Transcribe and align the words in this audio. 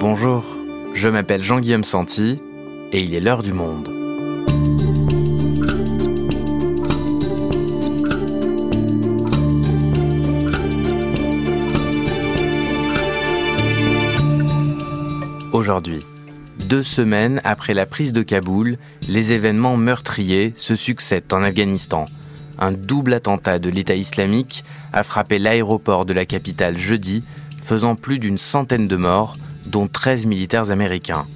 Bonjour, 0.00 0.46
je 0.94 1.10
m'appelle 1.10 1.42
Jean-Guillaume 1.42 1.84
Santi 1.84 2.40
et 2.90 3.02
il 3.02 3.12
est 3.12 3.20
l'heure 3.20 3.42
du 3.42 3.52
monde. 3.52 3.86
Aujourd'hui, 15.52 16.00
deux 16.64 16.82
semaines 16.82 17.42
après 17.44 17.74
la 17.74 17.84
prise 17.84 18.14
de 18.14 18.22
Kaboul, 18.22 18.78
les 19.06 19.32
événements 19.32 19.76
meurtriers 19.76 20.54
se 20.56 20.76
succèdent 20.76 21.30
en 21.30 21.42
Afghanistan. 21.42 22.06
Un 22.58 22.72
double 22.72 23.12
attentat 23.12 23.58
de 23.58 23.68
l'État 23.68 23.96
islamique 23.96 24.64
a 24.94 25.02
frappé 25.02 25.38
l'aéroport 25.38 26.06
de 26.06 26.14
la 26.14 26.24
capitale 26.24 26.78
jeudi, 26.78 27.22
faisant 27.62 27.96
plus 27.96 28.18
d'une 28.18 28.38
centaine 28.38 28.88
de 28.88 28.96
morts, 28.96 29.36
dont 29.66 29.88
13 29.88 30.26
militaires 30.26 30.70
américains. 30.70 31.26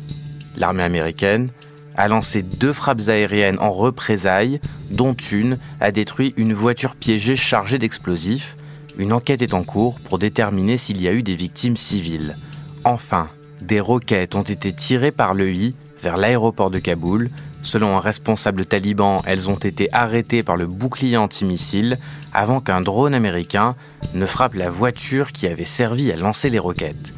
L'armée 0.56 0.82
américaine 0.82 1.50
a 1.96 2.08
lancé 2.08 2.42
deux 2.42 2.72
frappes 2.72 3.08
aériennes 3.08 3.58
en 3.60 3.70
représailles, 3.70 4.60
dont 4.90 5.14
une 5.14 5.58
a 5.80 5.92
détruit 5.92 6.34
une 6.36 6.54
voiture 6.54 6.96
piégée 6.96 7.36
chargée 7.36 7.78
d'explosifs. 7.78 8.56
Une 8.98 9.12
enquête 9.12 9.42
est 9.42 9.54
en 9.54 9.64
cours 9.64 10.00
pour 10.00 10.18
déterminer 10.18 10.78
s'il 10.78 11.00
y 11.00 11.08
a 11.08 11.12
eu 11.12 11.22
des 11.22 11.36
victimes 11.36 11.76
civiles. 11.76 12.36
Enfin, 12.84 13.28
des 13.60 13.80
roquettes 13.80 14.34
ont 14.34 14.42
été 14.42 14.72
tirées 14.72 15.12
par 15.12 15.34
l'EI 15.34 15.74
vers 16.02 16.16
l'aéroport 16.16 16.70
de 16.70 16.78
Kaboul. 16.78 17.30
Selon 17.62 17.96
un 17.96 18.00
responsable 18.00 18.66
taliban, 18.66 19.22
elles 19.24 19.48
ont 19.48 19.56
été 19.56 19.88
arrêtées 19.92 20.42
par 20.42 20.56
le 20.56 20.66
bouclier 20.66 21.16
antimissile 21.16 21.98
avant 22.32 22.60
qu'un 22.60 22.82
drone 22.82 23.14
américain 23.14 23.74
ne 24.12 24.26
frappe 24.26 24.54
la 24.54 24.68
voiture 24.68 25.32
qui 25.32 25.46
avait 25.46 25.64
servi 25.64 26.12
à 26.12 26.16
lancer 26.16 26.50
les 26.50 26.58
roquettes. 26.58 27.14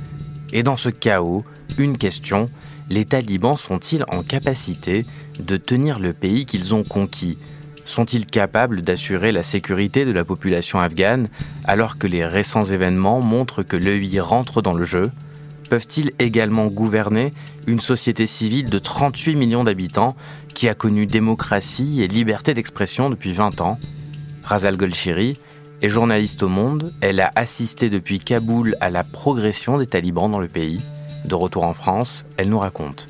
Et 0.57 0.63
dans 0.63 0.79
ce 0.79 0.89
chaos, 0.89 1.45
une 1.77 1.99
question, 1.99 2.49
les 2.89 3.05
talibans 3.05 3.59
sont-ils 3.59 4.07
en 4.09 4.23
capacité 4.23 5.05
de 5.39 5.59
tenir 5.59 5.99
le 5.99 6.15
pays 6.15 6.47
qu'ils 6.47 6.75
ont 6.75 6.83
conquis? 6.83 7.37
Sont-ils 7.85 8.25
capables 8.25 8.81
d'assurer 8.81 9.33
la 9.33 9.43
sécurité 9.43 10.07
de 10.07 10.13
la 10.13 10.25
population 10.25 10.81
afghane 10.81 11.29
alors 11.65 11.99
que 11.99 12.07
les 12.07 12.25
récents 12.25 12.65
événements 12.65 13.21
montrent 13.21 13.65
que 13.65 13.77
l'EI 13.77 14.19
rentre 14.19 14.63
dans 14.63 14.73
le 14.73 14.87
jeu? 14.87 15.11
Peuvent-ils 15.69 16.13
également 16.19 16.69
gouverner 16.69 17.35
une 17.67 17.81
société 17.81 18.27
civile 18.27 18.71
de 18.71 18.79
38 18.79 19.37
millions 19.37 19.65
d'habitants 19.65 20.17
qui 20.55 20.71
a 20.71 20.75
connu 20.75 21.05
démocratie 21.05 22.01
et 22.01 22.09
liberté 22.09 22.55
d'expression 22.55 23.11
depuis 23.11 23.35
20 23.35 23.61
ans? 23.61 23.79
Razal 24.43 24.79
Golshiri 24.79 25.37
est 25.83 25.89
journaliste 25.89 26.43
au 26.43 26.49
Monde. 26.49 26.93
Elle 27.01 27.21
a 27.21 27.31
assisté 27.35 27.91
depuis 27.91 28.19
Kaboul 28.19 28.77
à 28.81 28.91
la 28.91 29.05
progression 29.05 29.79
des 29.79 29.87
talibans 29.87 30.31
dans 30.31 30.41
le 30.41 30.49
pays. 30.49 30.81
De 31.25 31.35
retour 31.35 31.65
en 31.65 31.75
France, 31.75 32.25
elle 32.37 32.49
nous 32.49 32.59
raconte. 32.59 33.09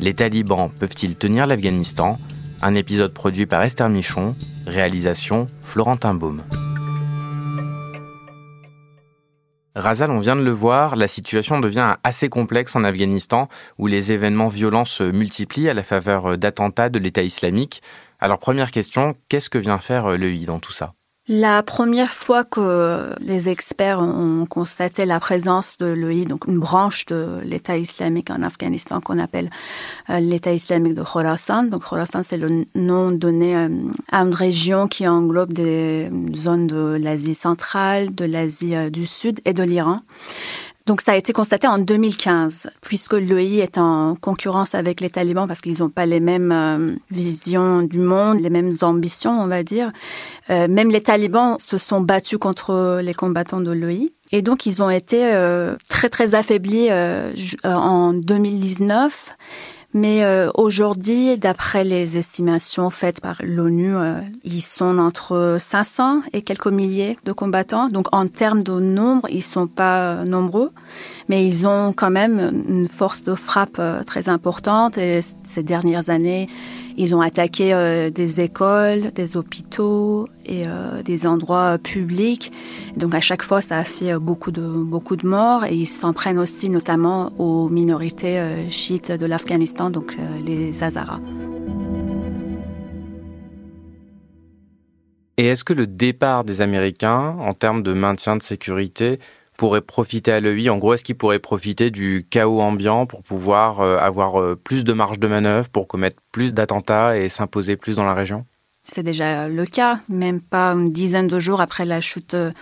Les 0.00 0.14
talibans 0.14 0.70
peuvent-ils 0.78 1.16
tenir 1.16 1.46
l'Afghanistan? 1.46 2.18
Un 2.62 2.74
épisode 2.74 3.14
produit 3.14 3.46
par 3.46 3.62
Esther 3.62 3.88
Michon, 3.88 4.34
réalisation 4.66 5.46
Florentin 5.62 6.14
Baume. 6.14 6.42
Razal, 9.76 10.10
on 10.10 10.18
vient 10.18 10.36
de 10.36 10.42
le 10.42 10.50
voir, 10.50 10.96
la 10.96 11.08
situation 11.08 11.60
devient 11.60 11.94
assez 12.02 12.28
complexe 12.28 12.74
en 12.74 12.84
Afghanistan, 12.84 13.48
où 13.78 13.86
les 13.86 14.10
événements 14.10 14.48
violents 14.48 14.84
se 14.84 15.04
multiplient 15.04 15.68
à 15.68 15.74
la 15.74 15.84
faveur 15.84 16.36
d'attentats 16.36 16.88
de 16.88 16.98
l'État 16.98 17.22
islamique. 17.22 17.80
Alors 18.18 18.38
première 18.38 18.72
question, 18.72 19.14
qu'est-ce 19.28 19.48
que 19.48 19.58
vient 19.58 19.78
faire 19.78 20.08
l'EI 20.18 20.44
dans 20.44 20.58
tout 20.58 20.72
ça? 20.72 20.94
La 21.32 21.62
première 21.62 22.12
fois 22.12 22.42
que 22.42 23.14
les 23.20 23.48
experts 23.48 24.00
ont 24.00 24.46
constaté 24.46 25.04
la 25.04 25.20
présence 25.20 25.78
de 25.78 25.86
l'EI, 25.86 26.24
donc 26.24 26.48
une 26.48 26.58
branche 26.58 27.06
de 27.06 27.38
l'État 27.44 27.76
islamique 27.76 28.30
en 28.30 28.42
Afghanistan 28.42 29.00
qu'on 29.00 29.20
appelle 29.20 29.48
euh, 30.10 30.18
l'État 30.18 30.52
islamique 30.52 30.94
de 30.94 31.04
Khorasan. 31.04 31.62
Donc 31.68 31.84
Khorasan, 31.84 32.24
c'est 32.24 32.36
le 32.36 32.66
nom 32.74 33.12
donné 33.12 33.54
euh, 33.54 33.68
à 34.10 34.22
une 34.22 34.34
région 34.34 34.88
qui 34.88 35.06
englobe 35.06 35.52
des 35.52 36.10
zones 36.34 36.66
de 36.66 36.98
l'Asie 37.00 37.36
centrale, 37.36 38.12
de 38.12 38.24
l'Asie 38.24 38.74
euh, 38.74 38.90
du 38.90 39.06
Sud 39.06 39.38
et 39.44 39.54
de 39.54 39.62
l'Iran. 39.62 40.00
Donc 40.90 41.02
ça 41.02 41.12
a 41.12 41.16
été 41.16 41.32
constaté 41.32 41.68
en 41.68 41.78
2015, 41.78 42.68
puisque 42.80 43.12
l'EI 43.12 43.58
est 43.58 43.78
en 43.78 44.16
concurrence 44.16 44.74
avec 44.74 45.00
les 45.00 45.08
talibans 45.08 45.46
parce 45.46 45.60
qu'ils 45.60 45.78
n'ont 45.78 45.88
pas 45.88 46.04
les 46.04 46.18
mêmes 46.18 46.50
euh, 46.50 46.94
visions 47.12 47.82
du 47.82 48.00
monde, 48.00 48.40
les 48.40 48.50
mêmes 48.50 48.72
ambitions, 48.82 49.40
on 49.40 49.46
va 49.46 49.62
dire. 49.62 49.92
Euh, 50.50 50.66
même 50.66 50.90
les 50.90 51.00
talibans 51.00 51.60
se 51.60 51.78
sont 51.78 52.00
battus 52.00 52.40
contre 52.40 52.98
les 53.04 53.14
combattants 53.14 53.60
de 53.60 53.70
l'EI. 53.70 54.10
Et 54.32 54.42
donc 54.42 54.66
ils 54.66 54.82
ont 54.82 54.90
été 54.90 55.32
euh, 55.32 55.76
très 55.88 56.08
très 56.08 56.34
affaiblis 56.34 56.88
en 57.62 58.12
2019. 58.12 59.36
Mais 59.92 60.22
euh, 60.22 60.50
aujourd'hui, 60.54 61.36
d'après 61.36 61.82
les 61.82 62.16
estimations 62.16 62.90
faites 62.90 63.20
par 63.20 63.38
l'ONU, 63.42 63.96
euh, 63.96 64.20
ils 64.44 64.60
sont 64.60 64.98
entre 64.98 65.56
500 65.58 66.22
et 66.32 66.42
quelques 66.42 66.68
milliers 66.68 67.18
de 67.24 67.32
combattants. 67.32 67.88
Donc 67.88 68.06
en 68.12 68.28
termes 68.28 68.62
de 68.62 68.78
nombre, 68.78 69.28
ils 69.30 69.42
sont 69.42 69.66
pas 69.66 70.00
euh, 70.00 70.24
nombreux, 70.24 70.70
mais 71.28 71.44
ils 71.44 71.66
ont 71.66 71.92
quand 71.92 72.10
même 72.10 72.64
une 72.68 72.86
force 72.86 73.24
de 73.24 73.34
frappe 73.34 73.82
très 74.06 74.28
importante. 74.28 74.96
Et 74.96 75.20
ces 75.42 75.64
dernières 75.64 76.08
années, 76.08 76.48
ils 77.00 77.14
ont 77.14 77.22
attaqué 77.22 77.72
euh, 77.72 78.10
des 78.10 78.42
écoles, 78.42 79.10
des 79.12 79.38
hôpitaux 79.38 80.28
et 80.44 80.64
euh, 80.66 81.02
des 81.02 81.26
endroits 81.26 81.78
publics. 81.78 82.52
Donc 82.94 83.14
à 83.14 83.20
chaque 83.20 83.42
fois, 83.42 83.62
ça 83.62 83.78
a 83.78 83.84
fait 83.84 84.18
beaucoup 84.18 84.50
de 84.50 84.60
beaucoup 84.60 85.16
de 85.16 85.26
morts 85.26 85.64
et 85.64 85.74
ils 85.74 85.86
s'en 85.86 86.12
prennent 86.12 86.38
aussi 86.38 86.68
notamment 86.68 87.32
aux 87.38 87.70
minorités 87.70 88.38
euh, 88.38 88.68
chiites 88.68 89.12
de 89.12 89.24
l'Afghanistan, 89.24 89.88
donc 89.88 90.14
les 90.44 90.82
Hazaras. 90.82 91.20
Et 95.38 95.46
est-ce 95.46 95.64
que 95.64 95.72
le 95.72 95.86
départ 95.86 96.44
des 96.44 96.60
Américains, 96.60 97.34
en 97.40 97.54
termes 97.54 97.82
de 97.82 97.94
maintien 97.94 98.36
de 98.36 98.42
sécurité, 98.42 99.16
pourrait 99.60 99.82
profiter 99.82 100.32
à 100.32 100.40
l'EI 100.40 100.70
En 100.70 100.78
gros, 100.78 100.94
est-ce 100.94 101.04
qu'il 101.04 101.16
pourrait 101.16 101.38
profiter 101.38 101.90
du 101.90 102.26
chaos 102.30 102.62
ambiant 102.62 103.04
pour 103.04 103.22
pouvoir 103.22 103.80
euh, 103.80 103.98
avoir 103.98 104.40
euh, 104.40 104.56
plus 104.56 104.84
de 104.84 104.94
marge 104.94 105.18
de 105.18 105.28
manœuvre, 105.28 105.68
pour 105.68 105.86
commettre 105.86 106.16
plus 106.32 106.54
d'attentats 106.54 107.18
et 107.18 107.28
s'imposer 107.28 107.76
plus 107.76 107.96
dans 107.96 108.06
la 108.06 108.14
région? 108.14 108.46
C'est 108.84 109.02
déjà 109.02 109.48
le 109.48 109.66
cas, 109.66 110.00
même 110.08 110.40
pas 110.40 110.72
une 110.72 110.90
dizaine 110.90 111.28
de 111.28 111.38
jours 111.38 111.60
après 111.60 111.84
la 111.84 112.00
chute 112.00 112.32
euh, 112.32 112.52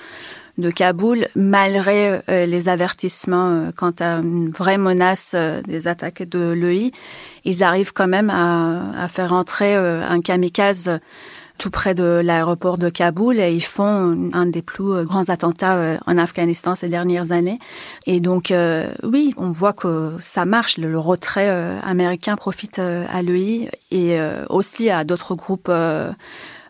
de 0.58 0.72
Kaboul, 0.72 1.28
malgré 1.36 2.20
les 2.26 2.68
avertissements 2.68 3.70
quant 3.76 3.94
à 4.00 4.16
une 4.16 4.50
vraie 4.50 4.76
menace 4.76 5.36
des 5.68 5.86
attaques 5.86 6.24
de 6.28 6.50
l'EI, 6.50 6.90
ils 7.44 7.62
arrivent 7.62 7.92
quand 7.92 8.08
même 8.08 8.28
à, 8.28 9.04
à 9.04 9.06
faire 9.06 9.32
entrer 9.32 9.76
un 9.76 10.20
kamikaze 10.20 10.98
tout 11.58 11.70
près 11.70 11.94
de 11.94 12.22
l'aéroport 12.24 12.78
de 12.78 12.88
Kaboul 12.88 13.40
et 13.40 13.52
ils 13.52 13.64
font 13.64 14.30
un 14.32 14.46
des 14.46 14.62
plus 14.62 14.92
euh, 14.92 15.04
grands 15.04 15.28
attentats 15.28 15.76
euh, 15.76 15.98
en 16.06 16.16
Afghanistan 16.16 16.74
ces 16.76 16.88
dernières 16.88 17.32
années. 17.32 17.58
Et 18.06 18.20
donc, 18.20 18.50
euh, 18.50 18.92
oui, 19.02 19.34
on 19.36 19.50
voit 19.50 19.72
que 19.72 20.14
ça 20.20 20.44
marche. 20.44 20.78
Le 20.78 20.98
retrait 20.98 21.48
américain 21.82 22.36
profite 22.36 22.78
à 22.78 23.22
l'EI 23.22 23.68
et 23.90 24.18
aussi 24.48 24.90
à 24.90 25.02
d'autres 25.04 25.34
groupes 25.34 25.72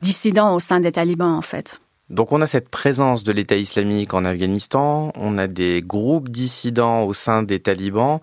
dissidents 0.00 0.54
au 0.54 0.60
sein 0.60 0.80
des 0.80 0.92
talibans, 0.92 1.34
en 1.34 1.42
fait. 1.42 1.80
Donc 2.08 2.32
on 2.32 2.40
a 2.40 2.46
cette 2.46 2.70
présence 2.70 3.22
de 3.22 3.32
l'État 3.32 3.56
islamique 3.56 4.14
en 4.14 4.24
Afghanistan, 4.24 5.12
on 5.14 5.36
a 5.36 5.46
des 5.46 5.82
groupes 5.84 6.30
dissidents 6.30 7.02
au 7.02 7.12
sein 7.12 7.42
des 7.42 7.60
talibans. 7.60 8.20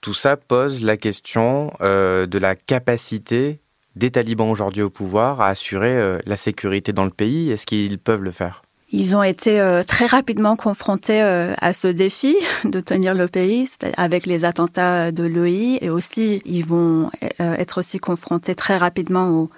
Tout 0.00 0.14
ça 0.14 0.36
pose 0.36 0.82
la 0.82 0.96
question 0.96 1.72
de 1.80 2.38
la 2.38 2.54
capacité 2.54 3.60
des 3.96 4.10
talibans 4.10 4.50
aujourd'hui 4.50 4.82
au 4.82 4.90
pouvoir 4.90 5.40
à 5.40 5.48
assurer 5.48 5.96
euh, 5.96 6.18
la 6.26 6.36
sécurité 6.36 6.92
dans 6.92 7.04
le 7.04 7.10
pays. 7.10 7.50
Est-ce 7.50 7.66
qu'ils 7.66 7.98
peuvent 7.98 8.22
le 8.22 8.30
faire? 8.30 8.62
Ils 8.92 9.16
ont 9.16 9.22
été 9.22 9.60
euh, 9.60 9.82
très 9.82 10.06
rapidement 10.06 10.56
confrontés 10.56 11.20
euh, 11.20 11.54
à 11.60 11.72
ce 11.72 11.88
défi 11.88 12.36
de 12.64 12.80
tenir 12.80 13.14
le 13.14 13.28
pays 13.28 13.68
avec 13.96 14.26
les 14.26 14.44
attentats 14.44 15.10
de 15.10 15.24
l'OI 15.24 15.78
et 15.80 15.90
aussi 15.90 16.42
ils 16.44 16.64
vont 16.64 17.10
être 17.38 17.78
aussi 17.78 17.98
confrontés 17.98 18.54
très 18.54 18.76
rapidement 18.76 19.30
aux, 19.30 19.50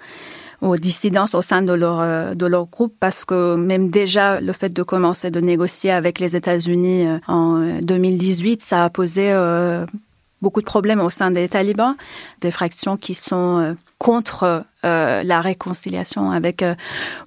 aux 0.61 0.77
dissidences 0.77 1.35
au 1.35 1.41
sein 1.41 1.61
de 1.61 1.73
leur 1.73 2.35
de 2.35 2.45
leur 2.47 2.65
groupe 2.65 2.95
parce 2.99 3.25
que 3.25 3.55
même 3.55 3.89
déjà 3.89 4.41
le 4.41 4.53
fait 4.53 4.73
de 4.73 4.81
commencer 4.81 5.29
de 5.29 5.39
négocier 5.39 5.91
avec 5.91 6.19
les 6.19 6.35
États-Unis 6.35 7.05
en 7.27 7.79
2018 7.81 8.63
ça 8.63 8.85
a 8.85 8.89
posé 8.89 9.31
beaucoup 10.41 10.61
de 10.61 10.65
problèmes 10.65 10.99
au 10.99 11.09
sein 11.09 11.31
des 11.31 11.49
talibans, 11.49 11.95
des 12.41 12.51
fractions 12.51 12.97
qui 12.97 13.13
sont 13.13 13.59
euh, 13.59 13.73
contre 13.97 14.65
euh, 14.85 15.23
la 15.23 15.41
réconciliation 15.41 16.31
avec 16.31 16.61
euh, 16.61 16.75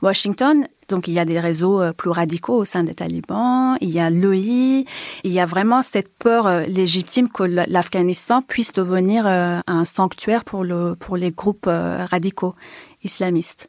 Washington. 0.02 0.66
Donc 0.88 1.06
il 1.06 1.14
y 1.14 1.20
a 1.20 1.24
des 1.24 1.38
réseaux 1.38 1.80
plus 1.92 2.10
radicaux 2.10 2.56
au 2.56 2.64
sein 2.64 2.82
des 2.82 2.94
talibans, 2.94 3.76
il 3.80 3.90
y 3.90 4.00
a 4.00 4.10
l'OI, 4.10 4.84
il 5.22 5.32
y 5.32 5.38
a 5.38 5.46
vraiment 5.46 5.84
cette 5.84 6.12
peur 6.18 6.66
légitime 6.66 7.28
que 7.28 7.44
l'Afghanistan 7.44 8.42
puisse 8.42 8.72
devenir 8.72 9.24
un 9.24 9.84
sanctuaire 9.84 10.42
pour, 10.42 10.66
pour 10.98 11.16
les 11.16 11.30
groupes 11.30 11.66
radicaux 11.66 12.56
islamistes. 13.04 13.68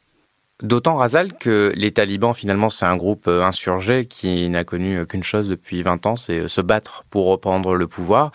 D'autant, 0.64 0.96
Razal, 0.96 1.32
que 1.34 1.72
les 1.76 1.92
talibans, 1.92 2.34
finalement, 2.34 2.70
c'est 2.70 2.86
un 2.86 2.96
groupe 2.96 3.28
insurgé 3.28 4.06
qui 4.06 4.48
n'a 4.48 4.64
connu 4.64 5.06
qu'une 5.06 5.22
chose 5.22 5.48
depuis 5.48 5.80
20 5.84 6.06
ans, 6.06 6.16
c'est 6.16 6.48
se 6.48 6.60
battre 6.60 7.04
pour 7.08 7.26
reprendre 7.26 7.76
le 7.76 7.86
pouvoir. 7.86 8.32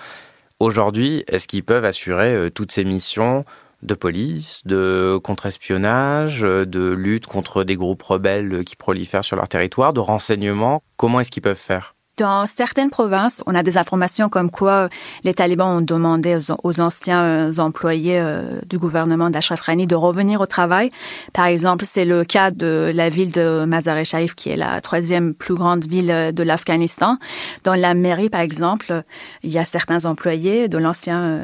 Aujourd'hui, 0.60 1.24
est-ce 1.28 1.48
qu'ils 1.48 1.64
peuvent 1.64 1.86
assurer 1.86 2.50
toutes 2.52 2.72
ces 2.72 2.84
missions 2.84 3.44
de 3.84 3.94
police, 3.94 4.62
de 4.66 5.20
contre-espionnage, 5.24 6.42
de 6.42 6.90
lutte 6.90 7.28
contre 7.28 7.64
des 7.64 7.76
groupes 7.76 8.02
rebelles 8.02 8.64
qui 8.66 8.76
prolifèrent 8.76 9.24
sur 9.24 9.36
leur 9.36 9.48
territoire, 9.48 9.94
de 9.94 10.00
renseignement? 10.00 10.82
Comment 10.96 11.20
est-ce 11.20 11.32
qu'ils 11.32 11.44
peuvent 11.44 11.56
faire? 11.56 11.97
Dans 12.18 12.48
certaines 12.48 12.90
provinces, 12.90 13.44
on 13.46 13.56
a 13.56 13.64
des 13.64 13.78
informations 13.78 14.28
comme 14.28 14.50
quoi 14.50 14.90
les 15.24 15.34
talibans 15.34 15.78
ont 15.78 15.82
demandé 15.82 16.38
aux, 16.64 16.82
anciens 16.82 17.24
euh, 17.24 17.58
employés 17.60 18.20
euh, 18.20 18.60
du 18.68 18.78
gouvernement 18.78 19.30
d'Ashraf 19.30 19.62
Rani 19.62 19.88
de 19.88 19.96
revenir 19.96 20.42
au 20.42 20.46
travail. 20.46 20.92
Par 21.34 21.46
exemple, 21.46 21.86
c'est 21.86 22.06
le 22.06 22.26
cas 22.26 22.52
de 22.52 22.92
la 22.94 23.10
ville 23.10 23.32
de 23.32 23.66
Mazar-e-Sharif, 23.66 24.36
qui 24.36 24.50
est 24.50 24.58
la 24.58 24.82
troisième 24.82 25.34
plus 25.34 25.54
grande 25.54 25.86
ville 25.86 26.12
euh, 26.12 26.32
de 26.32 26.44
l'Afghanistan. 26.44 27.18
Dans 27.64 27.76
la 27.76 27.94
mairie, 27.94 28.30
par 28.30 28.42
exemple, 28.42 29.04
il 29.44 29.52
y 29.52 29.60
a 29.60 29.66
certains 29.66 30.06
employés 30.06 30.68
de 30.68 30.78
l'ancien 30.78 31.42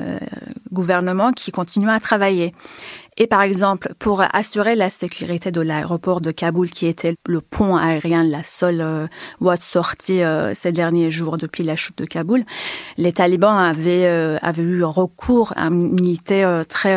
gouvernement 0.72 1.32
qui 1.32 1.52
continuent 1.52 1.90
à 1.90 2.00
travailler. 2.00 2.54
Et 3.18 3.28
par 3.28 3.42
exemple, 3.42 3.94
pour 4.00 4.24
assurer 4.34 4.76
la 4.76 4.90
sécurité 4.90 5.52
de 5.52 5.62
l'aéroport 5.62 6.22
de 6.22 6.32
Kaboul, 6.32 6.70
qui 6.70 6.88
était 6.88 7.16
le 7.28 7.42
pont 7.42 7.76
aérien, 7.76 8.24
la 8.24 8.44
seule 8.44 8.82
euh, 8.82 9.08
voie 9.40 9.58
de 9.58 9.62
sortie 9.62 10.24
euh, 10.24 10.54
ces 10.54 10.72
derniers 10.72 11.12
jours 11.12 11.38
depuis 11.38 11.64
la 11.64 11.76
chute 11.76 11.98
de 11.98 12.06
Kaboul, 12.06 12.44
les 12.98 13.14
talibans 13.14 13.58
avaient, 13.58 14.06
euh, 14.06 14.38
avaient 14.42 14.64
eu 14.64 14.84
recours 14.84 15.54
à 15.56 15.68
une 15.68 15.98
unité 15.98 16.44
euh, 16.44 16.64
très 16.64 16.94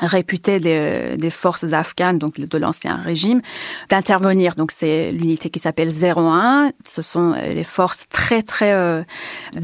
réputée 0.00 0.60
des, 0.60 1.16
des, 1.16 1.30
forces 1.30 1.72
afghanes, 1.72 2.18
donc 2.18 2.38
de 2.38 2.58
l'ancien 2.58 2.96
régime, 2.96 3.40
d'intervenir. 3.88 4.54
Donc 4.54 4.70
c'est 4.70 5.10
l'unité 5.12 5.50
qui 5.50 5.58
s'appelle 5.58 5.90
01. 5.90 6.72
Ce 6.84 7.02
sont 7.02 7.32
les 7.32 7.64
forces 7.64 8.06
très 8.10 8.42
très 8.42 9.04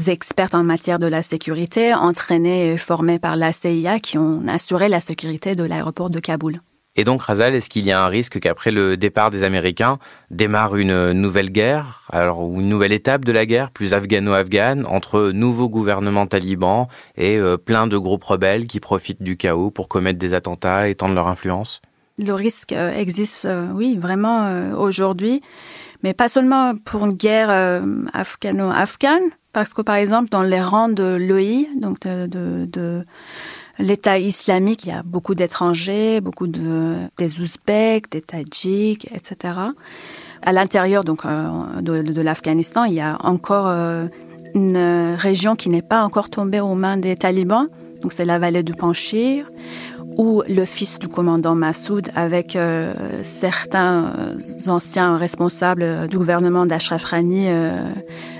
expertes 0.07 0.55
en 0.55 0.63
matière 0.63 0.99
de 0.99 1.07
la 1.07 1.21
sécurité, 1.21 1.93
entraînées 1.93 2.71
et 2.71 2.77
formées 2.77 3.19
par 3.19 3.35
la 3.35 3.53
CIA, 3.53 3.99
qui 3.99 4.17
ont 4.17 4.43
assuré 4.47 4.89
la 4.89 5.01
sécurité 5.01 5.55
de 5.55 5.63
la 5.63 5.75
l'aéroport 5.75 6.09
de 6.09 6.19
Kaboul. 6.19 6.61
Et 6.97 7.03
donc, 7.03 7.21
Razal, 7.21 7.55
est-ce 7.55 7.69
qu'il 7.69 7.85
y 7.85 7.91
a 7.91 8.01
un 8.01 8.07
risque 8.07 8.39
qu'après 8.39 8.71
le 8.71 8.95
départ 8.95 9.29
des 9.29 9.43
Américains 9.43 9.99
démarre 10.31 10.77
une 10.77 11.11
nouvelle 11.11 11.51
guerre, 11.51 12.07
alors 12.11 12.41
une 12.41 12.69
nouvelle 12.69 12.93
étape 12.93 13.25
de 13.25 13.33
la 13.33 13.45
guerre, 13.45 13.71
plus 13.71 13.93
afghano-afghane, 13.93 14.85
entre 14.85 15.31
nouveaux 15.31 15.67
gouvernements 15.67 16.25
talibans 16.25 16.87
et 17.17 17.37
euh, 17.37 17.57
plein 17.57 17.87
de 17.87 17.97
groupes 17.97 18.23
rebelles 18.23 18.67
qui 18.67 18.79
profitent 18.79 19.21
du 19.21 19.35
chaos 19.35 19.71
pour 19.71 19.89
commettre 19.89 20.19
des 20.19 20.33
attentats 20.33 20.87
et 20.87 20.95
tendre 20.95 21.15
leur 21.15 21.27
influence? 21.27 21.81
Le 22.17 22.31
risque 22.31 22.71
euh, 22.71 22.93
existe, 22.93 23.43
euh, 23.43 23.67
oui, 23.73 23.97
vraiment 23.97 24.71
aujourd'hui, 24.77 25.41
mais 26.01 26.13
pas 26.13 26.29
seulement 26.29 26.75
pour 26.77 27.05
une 27.05 27.13
guerre 27.13 27.49
afghano-afghane, 28.13 29.31
parce 29.51 29.73
que 29.73 29.81
par 29.81 29.95
exemple, 29.95 30.29
dans 30.29 30.43
les 30.43 30.61
rangs 30.61 30.87
de 30.87 31.17
l'OI, 31.19 31.65
donc 31.77 31.99
de 31.99 33.05
l'État 33.79 34.17
islamique, 34.19 34.85
il 34.85 34.89
y 34.89 34.91
a 34.91 35.03
beaucoup 35.03 35.35
d'étrangers, 35.35 36.21
beaucoup 36.21 36.47
de 36.47 36.97
des 37.17 37.39
Ouzbeks, 37.39 38.11
des 38.11 38.21
Tadjiks, 38.21 39.07
etc. 39.13 39.53
À 40.41 40.53
l'intérieur 40.53 41.03
donc 41.03 41.25
euh, 41.25 41.81
de, 41.81 42.21
l'Afghanistan, 42.21 42.83
il 42.85 42.93
y 42.93 43.01
a 43.01 43.17
encore 43.23 43.67
euh, 43.67 44.07
une 44.53 45.15
région 45.17 45.55
qui 45.55 45.69
n'est 45.69 45.81
pas 45.81 46.03
encore 46.03 46.29
tombée 46.29 46.59
aux 46.59 46.75
mains 46.75 46.97
des 46.97 47.15
talibans. 47.15 47.67
Donc 48.01 48.13
c'est 48.13 48.25
la 48.25 48.37
vallée 48.37 48.63
du 48.63 48.73
Panchir, 48.73 49.49
où 50.17 50.43
le 50.47 50.65
fils 50.65 50.99
du 50.99 51.07
commandant 51.07 51.55
Massoud, 51.55 52.09
avec 52.15 52.55
euh, 52.55 53.21
certains 53.23 54.13
euh, 54.17 54.69
anciens 54.69 55.17
responsables 55.17 55.83
euh, 55.83 56.07
du 56.07 56.17
gouvernement 56.17 56.65
d'Ashraf 56.65 57.03
Rani, 57.03 57.47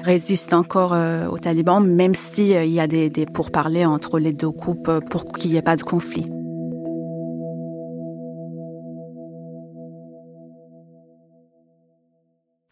résiste 0.04 0.54
encore 0.54 0.96
aux 1.32 1.38
talibans, 1.38 1.86
même 1.86 2.16
s'il 2.16 2.66
y 2.68 2.80
a 2.80 2.88
des, 2.88 3.10
des 3.10 3.26
pourparlers 3.26 3.86
entre 3.86 4.20
les 4.20 4.34
deux 4.34 4.50
groupes 4.50 4.92
pour 5.10 5.32
qu'il 5.32 5.52
n'y 5.52 5.58
ait 5.58 5.62
pas 5.62 5.76
de 5.76 5.84
conflit. 5.84 6.28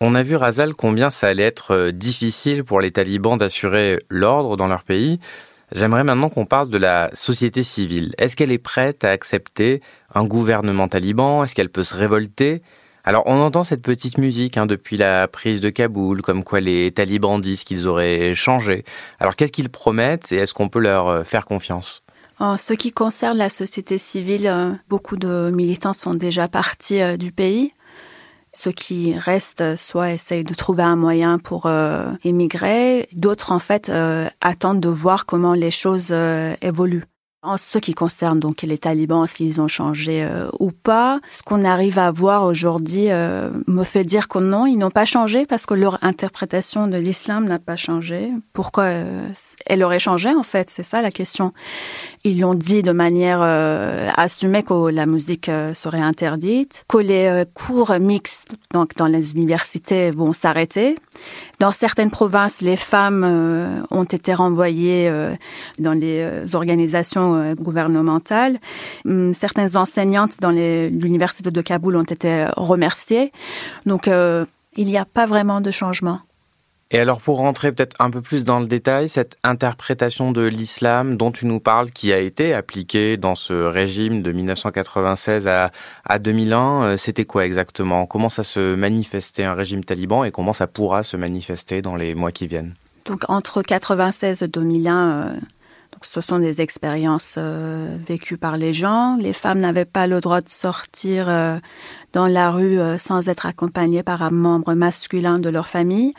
On 0.01 0.15
a 0.15 0.23
vu, 0.23 0.35
Razal, 0.35 0.73
combien 0.73 1.09
ça 1.09 1.27
allait 1.27 1.43
être 1.43 1.89
difficile 1.91 2.63
pour 2.63 2.81
les 2.81 2.91
talibans 2.91 3.37
d'assurer 3.37 3.99
l'ordre 4.09 4.57
dans 4.57 4.67
leur 4.67 4.83
pays. 4.83 5.19
J'aimerais 5.75 6.03
maintenant 6.03 6.29
qu'on 6.29 6.45
parle 6.45 6.69
de 6.69 6.77
la 6.77 7.09
société 7.13 7.63
civile. 7.63 8.13
Est-ce 8.19 8.35
qu'elle 8.35 8.51
est 8.51 8.59
prête 8.59 9.03
à 9.03 9.09
accepter 9.09 9.81
un 10.13 10.23
gouvernement 10.23 10.87
taliban? 10.87 11.43
Est-ce 11.43 11.55
qu'elle 11.55 11.71
peut 11.71 11.83
se 11.83 11.95
révolter? 11.95 12.61
Alors 13.03 13.23
on 13.25 13.41
entend 13.41 13.63
cette 13.63 13.81
petite 13.81 14.19
musique 14.19 14.55
hein, 14.55 14.67
depuis 14.67 14.97
la 14.97 15.27
prise 15.27 15.61
de 15.61 15.69
Kaboul, 15.69 16.21
comme 16.21 16.43
quoi 16.43 16.61
les 16.61 16.91
talibans 16.91 17.41
disent 17.41 17.63
qu'ils 17.63 17.87
auraient 17.87 18.35
changé. 18.35 18.85
Alors 19.19 19.35
qu'est-ce 19.35 19.51
qu'ils 19.51 19.69
promettent 19.69 20.31
et 20.31 20.37
est-ce 20.37 20.53
qu'on 20.53 20.69
peut 20.69 20.79
leur 20.79 21.07
euh, 21.07 21.23
faire 21.23 21.45
confiance? 21.45 22.03
En 22.39 22.55
ce 22.55 22.73
qui 22.73 22.91
concerne 22.91 23.37
la 23.37 23.49
société 23.49 23.97
civile, 23.97 24.47
euh, 24.47 24.71
beaucoup 24.89 25.17
de 25.17 25.51
militants 25.51 25.93
sont 25.93 26.13
déjà 26.13 26.47
partis 26.47 27.01
euh, 27.01 27.17
du 27.17 27.31
pays. 27.31 27.73
Ceux 28.55 28.71
qui 28.71 29.15
restent 29.17 29.75
soit 29.75 30.11
essayent 30.11 30.43
de 30.43 30.53
trouver 30.53 30.83
un 30.83 30.95
moyen 30.95 31.39
pour 31.39 31.65
euh, 31.65 32.11
émigrer, 32.23 33.09
d'autres 33.13 33.51
en 33.51 33.59
fait 33.59 33.89
euh, 33.89 34.29
attendent 34.41 34.79
de 34.79 34.89
voir 34.89 35.25
comment 35.25 35.55
les 35.55 35.71
choses 35.71 36.09
euh, 36.11 36.55
évoluent. 36.61 37.05
En 37.45 37.57
ce 37.57 37.77
qui 37.77 37.93
concerne 37.93 38.39
donc 38.39 38.61
les 38.61 38.77
talibans, 38.77 39.27
s'ils 39.27 39.59
ont 39.59 39.67
changé 39.67 40.23
euh, 40.23 40.47
ou 40.61 40.71
pas, 40.71 41.19
ce 41.27 41.43
qu'on 41.43 41.65
arrive 41.65 41.99
à 41.99 42.09
voir 42.09 42.45
aujourd'hui 42.45 43.11
euh, 43.11 43.49
me 43.67 43.83
fait 43.83 44.05
dire 44.05 44.29
que 44.29 44.39
non, 44.39 44.65
ils 44.65 44.77
n'ont 44.77 44.89
pas 44.89 45.03
changé 45.03 45.45
parce 45.45 45.65
que 45.65 45.73
leur 45.73 46.01
interprétation 46.05 46.87
de 46.87 46.95
l'islam 46.95 47.43
n'a 47.43 47.59
pas 47.59 47.75
changé. 47.75 48.31
Pourquoi 48.53 48.85
euh, 48.85 49.27
elle 49.65 49.83
aurait 49.83 49.99
changé 49.99 50.29
en 50.29 50.43
fait? 50.43 50.69
C'est 50.69 50.83
ça 50.83 51.01
la 51.01 51.11
question. 51.11 51.51
Ils 52.23 52.39
l'ont 52.39 52.53
dit 52.53 52.81
de 52.81 52.93
manière 52.93 53.41
assumée 54.15 54.63
que 54.63 54.89
la 54.89 55.05
musique 55.05 55.51
serait 55.73 55.99
interdite, 55.99 56.85
que 56.87 56.97
les 56.97 57.43
cours 57.53 57.91
mixtes 57.99 58.47
donc 58.73 58.95
dans 58.95 59.07
les 59.07 59.33
universités 59.33 60.11
vont 60.11 60.31
s'arrêter. 60.31 60.95
Dans 61.63 61.71
certaines 61.71 62.11
provinces, 62.11 62.59
les 62.59 62.75
femmes 62.75 63.23
euh, 63.23 63.79
ont 63.89 64.03
été 64.03 64.33
renvoyées 64.33 65.07
euh, 65.07 65.33
dans 65.79 65.93
les 65.93 66.19
euh, 66.19 66.45
organisations 66.55 67.53
gouvernementales. 67.53 68.59
Hum, 69.05 69.33
certaines 69.33 69.77
enseignantes 69.77 70.41
dans 70.41 70.51
l'université 70.51 71.51
de 71.51 71.61
Kaboul 71.61 71.95
ont 71.95 72.03
été 72.03 72.47
remerciées. 72.57 73.31
Donc, 73.85 74.07
il 74.09 74.85
n'y 74.85 74.97
a 74.97 75.05
pas 75.05 75.25
vraiment 75.25 75.61
de 75.61 75.71
changement. 75.71 76.19
Et 76.95 76.99
alors 76.99 77.21
pour 77.21 77.37
rentrer 77.37 77.71
peut-être 77.71 77.95
un 77.97 78.11
peu 78.11 78.21
plus 78.21 78.43
dans 78.43 78.59
le 78.59 78.67
détail, 78.67 79.09
cette 79.09 79.35
interprétation 79.43 80.31
de 80.31 80.45
l'islam 80.45 81.17
dont 81.17 81.31
tu 81.31 81.47
nous 81.47 81.59
parles, 81.59 81.89
qui 81.89 82.13
a 82.13 82.19
été 82.19 82.53
appliquée 82.53 83.17
dans 83.17 83.33
ce 83.33 83.53
régime 83.53 84.21
de 84.21 84.31
1996 84.31 85.47
à, 85.47 85.71
à 86.05 86.19
2001, 86.19 86.83
euh, 86.83 86.97
c'était 86.97 87.25
quoi 87.25 87.47
exactement? 87.47 88.05
Comment 88.05 88.29
ça 88.29 88.43
se 88.43 88.75
manifestait 88.75 89.43
un 89.43 89.55
régime 89.55 89.83
taliban 89.83 90.23
et 90.23 90.29
comment 90.29 90.53
ça 90.53 90.67
pourra 90.67 91.01
se 91.01 91.17
manifester 91.17 91.81
dans 91.81 91.95
les 91.95 92.13
mois 92.13 92.31
qui 92.31 92.45
viennent? 92.45 92.75
Donc 93.05 93.27
entre 93.27 93.63
96 93.63 94.43
et 94.43 94.47
2001, 94.47 95.37
ce 96.05 96.21
sont 96.21 96.39
des 96.39 96.61
expériences 96.61 97.35
euh, 97.37 97.97
vécues 98.07 98.37
par 98.37 98.57
les 98.57 98.73
gens. 98.73 99.17
Les 99.17 99.33
femmes 99.33 99.59
n'avaient 99.59 99.85
pas 99.85 100.07
le 100.07 100.21
droit 100.21 100.41
de 100.41 100.49
sortir 100.49 101.29
euh, 101.29 101.57
dans 102.11 102.27
la 102.27 102.49
rue 102.49 102.79
euh, 102.79 102.97
sans 102.97 103.29
être 103.29 103.45
accompagnées 103.45 104.03
par 104.03 104.21
un 104.21 104.29
membre 104.29 104.73
masculin 104.73 105.39
de 105.39 105.49
leur 105.49 105.67
famille. 105.67 106.13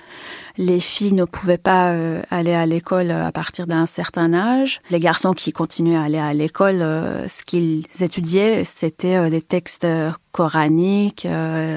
Les 0.57 0.81
filles 0.81 1.13
ne 1.13 1.25
pouvaient 1.25 1.59
pas 1.59 1.93
aller 2.31 2.55
à 2.55 2.65
l'école 2.65 3.11
à 3.11 3.33
partir 3.33 3.67
d'un 3.67 3.87
certain 3.87 4.33
âge. 4.35 4.81
Les 4.91 5.01
garçons 5.01 5.33
qui 5.33 5.53
continuaient 5.53 5.97
à 5.97 6.03
aller 6.03 6.19
à 6.19 6.33
l'école, 6.33 6.79
ce 6.79 7.43
qu'ils 7.45 7.85
étudiaient, 8.01 8.63
c'était 8.63 9.31
des 9.31 9.43
textes 9.43 9.87
coraniques, 10.31 11.27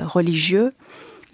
religieux. 0.05 0.71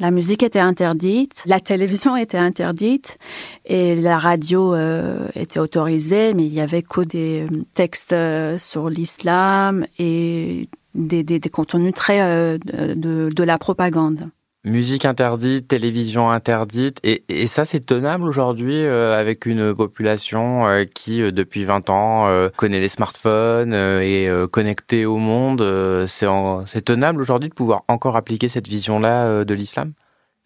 La 0.04 0.12
musique 0.12 0.44
était 0.44 0.60
interdite, 0.60 1.44
la 1.46 1.62
télévision 1.62 2.18
était 2.18 2.38
interdite 2.38 3.18
et 3.64 3.96
la 3.96 4.18
radio 4.18 4.76
euh, 4.76 5.30
était 5.34 5.62
autorisée, 5.62 6.34
mais 6.34 6.46
il 6.46 6.54
y 6.54 6.60
avait 6.60 6.82
que 6.82 7.00
des 7.00 7.48
euh, 7.50 7.64
textes 7.74 8.12
euh, 8.12 8.60
sur 8.60 8.90
l'islam 8.90 9.86
et 9.98 10.68
des, 10.94 11.24
des, 11.24 11.40
des, 11.40 11.50
contenus 11.50 11.94
très 11.94 12.20
de, 12.60 13.30
de 13.30 13.44
la 13.44 13.58
propagande. 13.58 14.30
Musique 14.66 15.04
interdite, 15.04 15.68
télévision 15.68 16.32
interdite, 16.32 16.98
et, 17.04 17.26
et 17.28 17.48
ça 17.48 17.66
c'est 17.66 17.82
tenable 17.82 18.24
aujourd'hui 18.24 18.86
euh, 18.86 19.20
avec 19.20 19.46
une 19.46 19.76
population 19.76 20.66
euh, 20.66 20.86
qui 20.86 21.22
euh, 21.22 21.32
depuis 21.34 21.66
20 21.66 21.90
ans 21.90 22.50
connaît 22.56 22.80
les 22.80 22.88
smartphones 22.88 23.74
et 23.74 24.30
connectée 24.52 25.06
au 25.06 25.18
monde. 25.18 25.62
c'est 26.08 26.86
tenable 26.86 27.20
aujourd'hui 27.22 27.50
de 27.50 27.54
pouvoir 27.54 27.84
encore 27.90 28.16
appliquer 28.16 28.48
cette 28.48 28.70
vision-là 28.70 29.44
de 29.44 29.54
l'islam? 29.54 29.92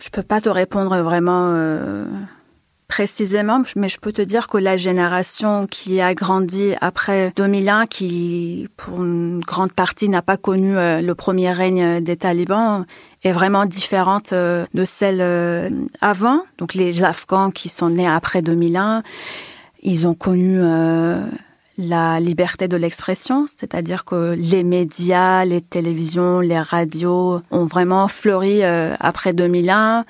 Je 0.02 0.10
peux 0.10 0.24
pas 0.24 0.42
te 0.42 0.50
répondre 0.50 0.98
vraiment 1.04 1.54
précisément, 2.98 3.62
mais 3.76 3.90
je 3.90 4.00
peux 4.00 4.12
te 4.12 4.24
dire 4.24 4.48
que 4.48 4.58
la 4.58 4.76
génération 4.76 5.68
qui 5.68 6.02
a 6.02 6.16
grandi 6.16 6.74
après 6.82 7.32
2001, 7.36 7.86
qui 7.86 8.70
pour 8.76 9.04
une 9.04 9.40
grande 9.40 9.72
partie 9.72 10.10
n'a 10.10 10.24
pas 10.24 10.36
connu 10.36 10.74
le 10.74 11.12
premier 11.14 11.52
règne 11.52 12.04
des 12.04 12.18
talibans, 12.18 12.88
est 13.24 13.32
vraiment 13.32 13.66
différente 13.66 14.34
euh, 14.34 14.66
de 14.74 14.84
celle 14.84 15.22
euh, 15.22 15.70
avant. 16.02 16.42
Donc 16.58 16.74
les 16.74 17.04
Afghans 17.04 17.52
qui 17.52 17.70
sont 17.70 17.92
nés 17.92 18.08
après 18.08 18.42
2001, 18.42 19.04
Ils 19.84 20.08
ont 20.08 20.16
connu 20.16 20.60
la 21.78 22.20
liberté 22.20 22.68
de 22.68 22.78
l'expression, 22.78 23.46
c'est-à-dire 23.46 24.06
que 24.06 24.34
les 24.36 24.64
médias, 24.64 25.46
les 25.46 25.62
télévisions, 25.62 26.40
les 26.40 26.60
radios 26.60 27.42
ont 27.52 27.66
vraiment 27.66 28.08
fleuri 28.08 28.64
après 28.64 29.34
2001 29.34 30.04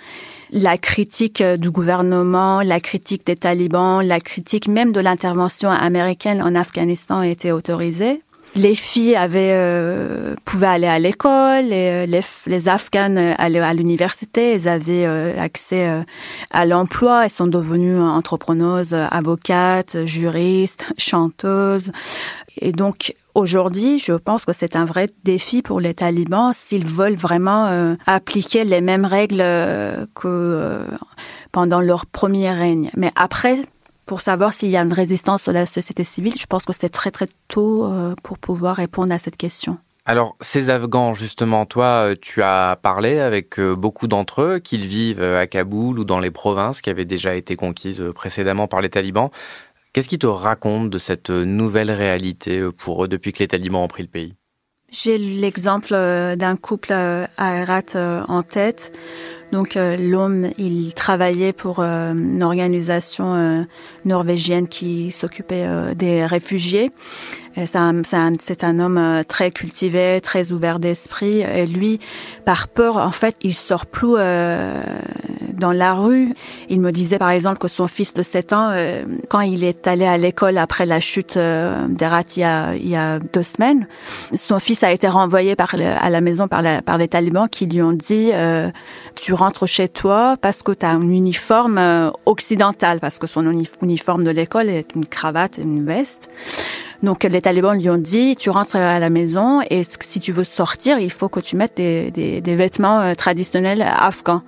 la 0.52 0.78
critique 0.78 1.44
du 1.44 1.72
gouvernement, 1.72 2.62
la 2.62 2.80
critique 2.80 3.26
des 3.26 3.36
talibans, 3.36 4.02
la 4.02 4.20
critique 4.20 4.68
même 4.68 4.92
de 4.92 5.00
l'intervention 5.00 5.70
américaine 5.70 6.42
en 6.42 6.56
Afghanistan 6.56 7.22
été 7.22 7.52
autorisée. 7.52 8.22
Les 8.56 8.74
filles 8.74 9.16
avaient 9.16 9.54
euh, 9.54 10.36
pouvaient 10.44 10.68
aller 10.68 10.88
à 10.88 10.98
l'école, 10.98 11.66
les, 11.66 12.08
les 12.08 12.70
Afghanes 12.70 13.36
allaient 13.38 13.60
à 13.60 13.74
l'université, 13.74 14.54
elles 14.54 14.68
avaient 14.68 15.06
euh, 15.06 15.40
accès 15.40 15.88
euh, 15.88 16.02
à 16.50 16.66
l'emploi, 16.66 17.26
elles 17.26 17.32
sont 17.32 17.46
devenues 17.46 18.00
entrepreneuses, 18.00 18.94
avocates, 18.94 20.06
juristes, 20.06 20.88
chanteuses. 20.98 21.92
Et 22.60 22.72
donc 22.72 23.14
Aujourd'hui, 23.38 24.00
je 24.00 24.14
pense 24.14 24.46
que 24.46 24.52
c'est 24.52 24.76
un 24.76 24.84
vrai 24.84 25.10
défi 25.24 25.62
pour 25.62 25.80
les 25.80 25.94
talibans 25.94 26.54
s'ils 26.54 26.88
veulent 26.88 27.14
vraiment 27.14 27.68
euh, 27.68 27.94
appliquer 28.08 28.64
les 28.64 28.82
mêmes 28.82 29.06
règles 29.06 29.42
euh, 29.42 30.08
que 30.16 30.28
euh, 30.28 30.88
pendant 31.52 31.80
leur 31.80 32.08
premier 32.08 32.52
règne. 32.52 32.90
Mais 32.98 33.12
après, 33.16 33.60
pour 34.08 34.22
savoir 34.22 34.56
s'il 34.56 34.70
y 34.70 34.76
a 34.76 34.82
une 34.82 34.92
résistance 34.92 35.46
de 35.46 35.52
la 35.52 35.68
société 35.68 36.04
civile, 36.04 36.34
je 36.40 36.48
pense 36.48 36.66
que 36.66 36.74
c'est 36.74 36.90
très 36.90 37.12
très 37.12 37.28
tôt 37.48 37.88
pour 38.24 38.40
pouvoir 38.40 38.78
répondre 38.78 39.14
à 39.14 39.20
cette 39.20 39.38
question. 39.38 39.78
Alors, 40.08 40.36
ces 40.42 40.72
Afghans, 40.72 41.14
justement, 41.14 41.66
toi, 41.66 42.14
tu 42.20 42.42
as 42.42 42.80
parlé 42.82 43.20
avec 43.20 43.60
beaucoup 43.60 44.08
d'entre 44.08 44.42
eux, 44.42 44.60
qu'ils 44.60 44.88
vivent 44.88 45.22
à 45.22 45.46
Kaboul 45.46 46.00
ou 46.00 46.06
dans 46.06 46.20
les 46.20 46.32
provinces 46.32 46.82
qui 46.82 46.90
avaient 46.90 47.06
déjà 47.06 47.36
été 47.36 47.58
conquises 47.58 48.02
précédemment 48.16 48.68
par 48.68 48.80
les 48.80 48.90
talibans. 48.90 49.30
Qu'est-ce 49.98 50.10
qui 50.10 50.20
te 50.20 50.28
raconte 50.28 50.92
de 50.92 51.00
cette 51.00 51.32
nouvelle 51.32 51.90
réalité 51.90 52.60
euh, 52.60 52.72
pour 52.72 53.04
eux 53.04 53.08
depuis 53.08 53.34
que 53.34 53.40
les 53.40 53.48
talibans 53.48 53.82
ont 53.82 53.88
pris 53.88 54.04
le 54.04 54.10
pays? 54.10 54.36
J'ai 54.92 55.18
l'exemple 55.18 55.92
euh, 55.92 56.36
d'un 56.36 56.56
couple 56.56 56.94
euh, 56.94 57.26
à 57.36 57.56
Herat 57.56 57.96
en 58.28 58.44
tête. 58.44 58.96
Donc 59.52 59.74
l'homme, 59.74 60.52
il 60.60 60.94
travaillait 60.94 61.52
pour 61.52 61.80
une 61.80 62.44
organisation 62.44 63.66
norvégienne 64.06 64.68
qui 64.68 65.10
s'occupait 65.12 65.96
des 65.96 66.26
réfugiés. 66.26 66.92
C'est 67.66 67.78
un, 67.78 68.04
c'est 68.40 68.64
un, 68.64 68.80
homme 68.80 69.00
euh, 69.00 69.24
très 69.24 69.50
cultivé, 69.50 70.22
très 70.22 70.52
ouvert 70.52 70.78
d'esprit. 70.78 71.40
Et 71.42 71.66
lui, 71.66 72.00
par 72.46 72.68
peur, 72.68 72.98
en 72.98 73.12
fait, 73.12 73.36
il 73.42 73.56
sort 73.56 73.88
plus 73.88 74.16
euh, 74.16 74.84
dans 75.54 75.72
la 75.72 75.96
rue. 75.96 76.36
Il 76.70 76.82
me 76.82 76.92
disait, 76.92 77.18
par 77.18 77.32
exemple, 77.32 77.58
que 77.58 77.68
son 77.68 77.88
fils 77.88 78.14
de 78.14 78.22
7 78.22 78.54
ans, 78.54 78.70
euh, 78.70 79.04
quand 79.28 79.42
il 79.42 79.64
est 79.64 79.88
allé 79.88 80.06
à 80.06 80.18
l'école 80.18 80.60
après 80.60 80.86
la 80.86 81.00
chute 81.00 81.36
euh, 81.38 81.88
d'Erat 81.88 82.24
il, 82.36 82.42
y 82.42 82.44
a, 82.44 82.76
il 82.76 82.88
y 82.88 82.96
a 82.96 83.18
deux 83.20 83.42
semaines, 83.42 83.88
son 84.36 84.60
fils 84.60 84.84
a 84.84 84.92
été 84.92 85.08
renvoyé 85.08 85.56
par 85.56 85.74
à 85.76 86.10
la 86.10 86.22
maison 86.22 86.48
par, 86.48 86.62
la, 86.62 86.82
par 86.82 86.98
les 86.98 87.08
talibans 87.08 87.50
qui 87.50 87.66
lui 87.66 87.82
ont 87.82 87.92
dit, 87.92 88.32
tu 89.16 89.34
rentres 89.34 89.68
chez 89.68 89.90
toi 89.90 90.36
parce 90.40 90.64
que 90.64 90.72
tu 90.72 90.86
as 90.86 90.92
un 90.92 91.10
uniforme 91.10 92.12
occidental, 92.26 93.00
parce 93.00 93.20
que 93.20 93.28
son 93.28 93.46
uniforme 93.82 94.24
de 94.24 94.32
l'école 94.32 94.70
est 94.70 94.96
une 94.96 95.06
cravate 95.06 95.58
une 95.58 95.86
veste. 95.86 96.30
Donc 97.04 97.24
les 97.24 97.42
talibans 97.42 97.78
lui 97.78 97.90
ont 97.90 97.98
dit, 97.98 98.36
tu 98.36 98.50
rentres 98.50 98.76
à 98.76 99.00
la 99.00 99.10
maison 99.10 99.62
et 99.70 99.84
si 99.84 100.20
tu 100.20 100.32
veux 100.32 100.44
sortir, 100.44 101.00
il 101.00 101.12
faut 101.12 101.30
que 101.30 101.40
tu 101.40 101.56
mettes 101.56 101.78
des, 101.78 102.12
des, 102.12 102.42
des 102.42 102.56
vêtements 102.56 103.00
euh, 103.02 103.14
traditionnels 103.14 103.82
afghans. 103.82 104.42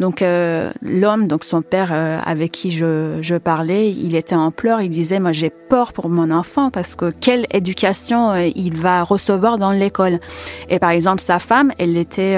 Donc 0.00 0.22
euh, 0.22 0.70
l'homme, 0.82 1.26
donc 1.26 1.44
son 1.44 1.62
père 1.62 1.90
euh, 1.92 2.20
avec 2.24 2.52
qui 2.52 2.70
je, 2.70 3.18
je 3.20 3.34
parlais, 3.34 3.90
il 3.90 4.14
était 4.14 4.34
en 4.34 4.50
pleurs, 4.50 4.80
il 4.80 4.90
disait, 4.90 5.18
moi 5.18 5.32
j'ai 5.32 5.50
peur 5.50 5.92
pour 5.92 6.08
mon 6.08 6.30
enfant 6.30 6.70
parce 6.70 6.94
que 6.94 7.10
quelle 7.10 7.46
éducation 7.50 8.34
il 8.36 8.76
va 8.76 9.02
recevoir 9.02 9.58
dans 9.58 9.72
l'école. 9.72 10.20
Et 10.68 10.78
par 10.78 10.90
exemple, 10.90 11.20
sa 11.20 11.38
femme, 11.38 11.72
elle 11.78 11.96
était 11.96 12.36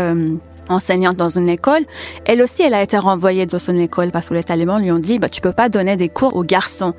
enseignante 0.70 1.16
dans 1.16 1.28
une 1.28 1.48
école. 1.48 1.82
Elle 2.24 2.42
aussi, 2.42 2.62
elle 2.62 2.74
a 2.74 2.82
été 2.82 2.96
renvoyée 2.98 3.46
de 3.46 3.58
son 3.58 3.76
école 3.76 4.10
parce 4.10 4.28
que 4.28 4.34
les 4.34 4.44
talibans 4.44 4.80
lui 4.80 4.90
ont 4.90 4.98
dit, 4.98 5.18
bah, 5.18 5.28
tu 5.28 5.40
peux 5.40 5.52
pas 5.52 5.68
donner 5.68 5.96
des 5.96 6.08
cours 6.08 6.36
aux 6.36 6.44
garçons. 6.44 6.94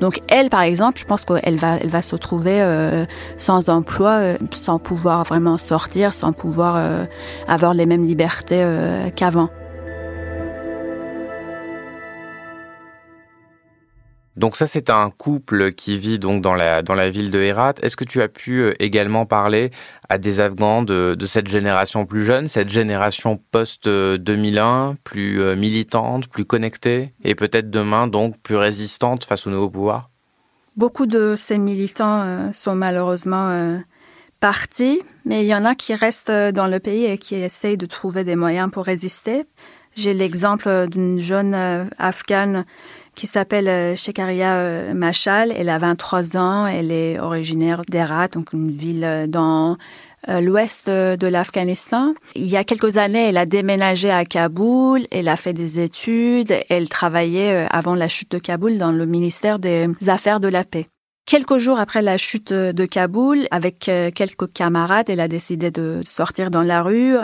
Donc 0.00 0.20
elle, 0.28 0.48
par 0.48 0.62
exemple, 0.62 0.98
je 0.98 1.04
pense 1.04 1.24
qu'elle 1.24 1.56
va, 1.56 1.76
elle 1.76 1.90
va 1.90 2.02
se 2.02 2.16
trouver 2.16 2.62
euh, 2.62 3.04
sans 3.36 3.68
emploi, 3.68 4.10
euh, 4.10 4.38
sans 4.52 4.78
pouvoir 4.78 5.24
vraiment 5.24 5.58
sortir, 5.58 6.12
sans 6.12 6.32
pouvoir 6.32 6.76
euh, 6.76 7.04
avoir 7.48 7.74
les 7.74 7.86
mêmes 7.86 8.04
libertés 8.04 8.64
qu'avant. 9.16 9.50
Donc 14.36 14.56
ça, 14.56 14.66
c'est 14.66 14.90
un 14.90 15.10
couple 15.10 15.72
qui 15.72 15.96
vit 15.96 16.18
donc 16.18 16.42
dans 16.42 16.54
la, 16.54 16.82
dans 16.82 16.94
la 16.94 17.08
ville 17.08 17.30
de 17.30 17.40
Herat. 17.40 17.74
Est-ce 17.82 17.96
que 17.96 18.04
tu 18.04 18.20
as 18.20 18.28
pu 18.28 18.60
euh, 18.60 18.74
également 18.80 19.24
parler 19.24 19.70
à 20.10 20.18
des 20.18 20.40
Afghans 20.40 20.82
de, 20.82 21.14
de 21.14 21.26
cette 21.26 21.48
génération 21.48 22.04
plus 22.04 22.24
jeune, 22.24 22.48
cette 22.48 22.68
génération 22.68 23.40
post-2001, 23.50 24.96
plus 25.04 25.40
euh, 25.40 25.56
militante, 25.56 26.28
plus 26.28 26.44
connectée, 26.44 27.14
et 27.24 27.34
peut-être 27.34 27.70
demain 27.70 28.08
donc 28.08 28.38
plus 28.42 28.56
résistante 28.56 29.24
face 29.24 29.46
au 29.46 29.50
nouveau 29.50 29.70
pouvoir? 29.70 30.10
Beaucoup 30.76 31.06
de 31.06 31.34
ces 31.36 31.56
militants 31.56 32.20
euh, 32.20 32.52
sont 32.52 32.74
malheureusement 32.74 33.80
partis, 34.40 35.00
mais 35.24 35.44
il 35.44 35.46
y 35.46 35.54
en 35.54 35.64
a 35.64 35.74
qui 35.74 35.94
restent 35.94 36.30
dans 36.30 36.66
le 36.66 36.78
pays 36.78 37.06
et 37.06 37.16
qui 37.16 37.36
essayent 37.36 37.78
de 37.78 37.86
trouver 37.86 38.22
des 38.22 38.36
moyens 38.36 38.70
pour 38.70 38.84
résister. 38.84 39.46
J'ai 39.96 40.14
l'exemple 40.14 40.88
d'une 40.88 41.18
jeune 41.18 41.54
afghane 41.98 42.64
qui 43.16 43.26
s'appelle 43.26 43.66
euh, 43.66 43.96
Shekaria 43.96 44.56
euh, 44.56 44.94
Machal. 44.94 45.52
Elle 45.56 45.70
a 45.70 45.78
23 45.78 46.36
ans. 46.36 46.66
Elle 46.66 46.92
est 46.92 47.18
originaire 47.18 47.82
d'Herat, 47.88 48.28
donc 48.28 48.52
une 48.52 48.70
ville 48.70 49.04
euh, 49.04 49.26
dans 49.26 49.76
l'ouest 50.28 50.90
de 50.90 51.26
l'Afghanistan. 51.28 52.12
Il 52.34 52.46
y 52.46 52.56
a 52.56 52.64
quelques 52.64 52.96
années, 52.96 53.28
elle 53.28 53.36
a 53.36 53.46
déménagé 53.46 54.10
à 54.10 54.24
Kaboul, 54.24 55.06
elle 55.12 55.28
a 55.28 55.36
fait 55.36 55.52
des 55.52 55.78
études, 55.78 56.52
elle 56.68 56.88
travaillait 56.88 57.68
avant 57.70 57.94
la 57.94 58.08
chute 58.08 58.32
de 58.32 58.38
Kaboul 58.38 58.76
dans 58.76 58.90
le 58.90 59.06
ministère 59.06 59.60
des 59.60 59.88
Affaires 60.08 60.40
de 60.40 60.48
la 60.48 60.64
paix. 60.64 60.88
Quelques 61.26 61.58
jours 61.58 61.80
après 61.80 62.02
la 62.02 62.18
chute 62.18 62.52
de 62.52 62.86
Kaboul, 62.86 63.48
avec 63.50 63.88
euh, 63.88 64.12
quelques 64.12 64.52
camarades, 64.52 65.10
elle 65.10 65.18
a 65.18 65.26
décidé 65.26 65.72
de 65.72 66.00
sortir 66.06 66.52
dans 66.52 66.62
la 66.62 66.82
rue, 66.82 67.16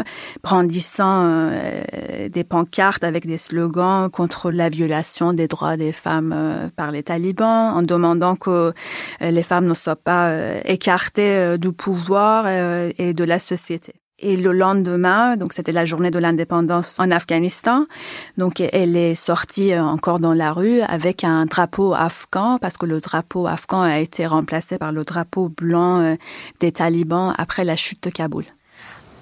brandissant 0.43 1.29
euh, 1.29 2.29
des 2.29 2.43
pancartes 2.43 3.05
avec 3.05 3.27
des 3.29 3.39
slogans 3.39 4.11
contre 4.11 4.51
la 4.51 4.71
violation 4.71 5.33
des 5.33 5.47
droits 5.47 5.77
des 5.77 5.93
femmes 5.93 6.35
euh, 6.37 6.69
par 6.75 6.91
les 6.91 7.05
talibans, 7.05 7.77
en 7.77 7.83
demandant 7.83 8.35
que 8.35 8.73
les 9.21 9.43
femmes 9.45 9.67
ne 9.67 9.75
soient 9.75 9.95
pas 9.95 10.35
écartées 10.65 11.57
du 11.59 11.71
pouvoir 11.71 12.49
et 12.49 13.15
de 13.15 13.25
la 13.25 13.39
société. 13.39 14.02
Et 14.25 14.37
le 14.37 14.53
lendemain, 14.53 15.37
donc 15.37 15.53
c'était 15.53 15.73
la 15.73 15.85
journée 15.85 16.13
de 16.13 16.19
l'indépendance 16.21 17.01
en 17.01 17.11
Afghanistan, 17.11 17.87
donc 18.39 18.61
elle 18.61 18.97
est 18.97 19.17
sortie 19.17 19.73
euh, 19.73 19.83
encore 19.83 20.21
dans 20.21 20.33
la 20.33 20.53
rue 20.53 20.81
avec 20.83 21.25
un 21.25 21.45
drapeau 21.45 21.93
afghan 21.93 22.59
parce 22.61 22.77
que 22.77 22.87
le 22.87 23.01
drapeau 23.01 23.49
afghan 23.49 23.83
a 23.83 23.99
été 23.99 24.25
remplacé 24.25 24.79
par 24.79 24.93
le 24.93 25.03
drapeau 25.03 25.49
blanc 25.49 26.01
euh, 26.01 26.15
des 26.61 26.71
talibans 26.71 27.35
après 27.37 27.65
la 27.65 27.75
chute 27.75 28.01
de 28.05 28.11
Kaboul. 28.11 28.45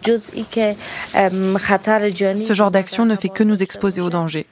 Ce 0.02 2.52
genre 2.52 2.70
d'action 2.70 3.06
ne 3.06 3.16
fait 3.16 3.30
que 3.30 3.42
nous 3.42 3.62
exposer 3.62 4.02
au 4.02 4.10
danger. 4.10 4.44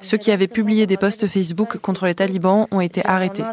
Ceux 0.00 0.18
qui 0.18 0.32
avaient 0.32 0.48
publié 0.48 0.86
des 0.86 0.96
posts 0.96 1.28
Facebook 1.28 1.78
contre 1.78 2.06
les 2.06 2.16
talibans 2.16 2.66
ont 2.72 2.80
été 2.80 3.06
arrêtés. 3.06 3.44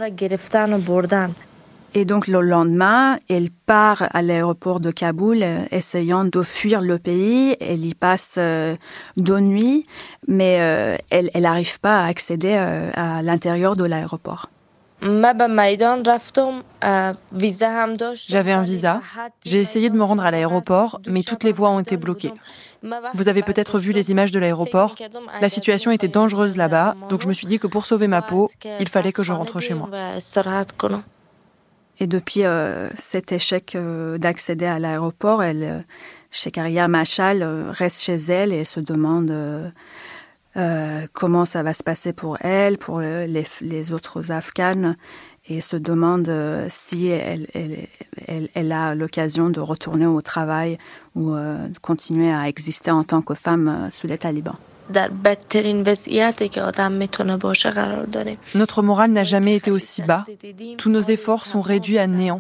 Et 1.93 2.05
donc 2.05 2.27
le 2.27 2.39
lendemain, 2.41 3.17
elle 3.29 3.49
part 3.51 4.03
à 4.11 4.21
l'aéroport 4.21 4.79
de 4.79 4.91
Kaboul, 4.91 5.43
euh, 5.43 5.65
essayant 5.71 6.23
de 6.23 6.41
fuir 6.41 6.79
le 6.79 6.97
pays. 6.97 7.57
Elle 7.59 7.85
y 7.85 7.93
passe 7.93 8.35
euh, 8.37 8.77
deux 9.17 9.39
nuits, 9.39 9.85
mais 10.27 10.61
euh, 10.61 10.95
elle 11.09 11.29
n'arrive 11.35 11.81
pas 11.81 12.03
à 12.03 12.07
accéder 12.07 12.53
à 12.53 13.21
l'intérieur 13.21 13.75
de 13.75 13.83
l'aéroport. 13.83 14.49
J'avais 18.29 18.51
un 18.51 18.61
visa. 18.61 18.99
J'ai 19.43 19.59
essayé 19.59 19.89
de 19.89 19.97
me 19.97 20.03
rendre 20.03 20.23
à 20.23 20.31
l'aéroport, 20.31 21.01
mais 21.07 21.23
toutes 21.23 21.43
les 21.43 21.51
voies 21.51 21.71
ont 21.71 21.79
été 21.79 21.97
bloquées. 21.97 22.31
Vous 23.15 23.27
avez 23.27 23.41
peut-être 23.41 23.79
vu 23.79 23.91
les 23.93 24.11
images 24.11 24.31
de 24.31 24.39
l'aéroport. 24.39 24.95
La 25.41 25.49
situation 25.49 25.91
était 25.91 26.07
dangereuse 26.07 26.55
là-bas, 26.55 26.95
donc 27.09 27.21
je 27.21 27.27
me 27.27 27.33
suis 27.33 27.47
dit 27.47 27.57
que 27.59 27.67
pour 27.67 27.85
sauver 27.85 28.07
ma 28.07 28.21
peau, 28.21 28.49
il 28.79 28.87
fallait 28.87 29.11
que 29.11 29.23
je 29.23 29.33
rentre 29.33 29.59
chez 29.59 29.73
moi. 29.73 29.89
Et 32.01 32.07
depuis 32.07 32.45
euh, 32.45 32.89
cet 32.95 33.31
échec 33.31 33.75
euh, 33.75 34.17
d'accéder 34.17 34.65
à 34.65 34.79
l'aéroport, 34.79 35.43
elle, 35.43 35.63
euh, 35.63 35.79
Shekaria 36.31 36.87
Machal 36.87 37.43
reste 37.43 38.01
chez 38.01 38.15
elle 38.15 38.51
et 38.51 38.65
se 38.65 38.79
demande 38.79 39.71
comment 41.13 41.45
ça 41.45 41.61
va 41.61 41.73
se 41.73 41.83
passer 41.83 42.11
pour 42.11 42.37
elle, 42.39 42.77
pour 42.77 43.01
les, 43.01 43.91
autres 43.91 44.31
Afghanes, 44.31 44.95
et 45.49 45.59
se 45.59 45.75
demande 45.75 46.31
si 46.69 47.07
elle 47.07 48.71
a 48.71 48.95
l'occasion 48.95 49.49
de 49.49 49.59
retourner 49.59 50.05
au 50.05 50.21
travail 50.21 50.77
ou 51.15 51.35
de 51.35 51.79
continuer 51.81 52.31
à 52.31 52.47
exister 52.47 52.91
en 52.91 53.03
tant 53.03 53.21
que 53.21 53.33
femme 53.33 53.89
sous 53.91 54.07
les 54.07 54.17
talibans. 54.17 54.55
Notre 58.55 58.81
morale 58.81 59.11
n'a 59.11 59.23
jamais 59.23 59.55
été 59.55 59.71
aussi 59.71 60.01
bas. 60.01 60.25
Tous 60.77 60.89
nos 60.89 61.01
efforts 61.01 61.45
sont 61.45 61.61
réduits 61.61 61.97
à 61.97 62.07
néant. 62.07 62.39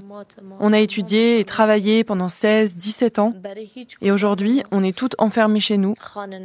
On 0.59 0.73
a 0.73 0.79
étudié 0.79 1.39
et 1.39 1.45
travaillé 1.45 2.03
pendant 2.03 2.29
16, 2.29 2.75
17 2.75 3.19
ans. 3.19 3.33
Et 4.01 4.11
aujourd'hui, 4.11 4.63
on 4.71 4.83
est 4.83 4.95
toutes 4.95 5.15
enfermées 5.17 5.59
chez 5.59 5.77
nous 5.77 5.95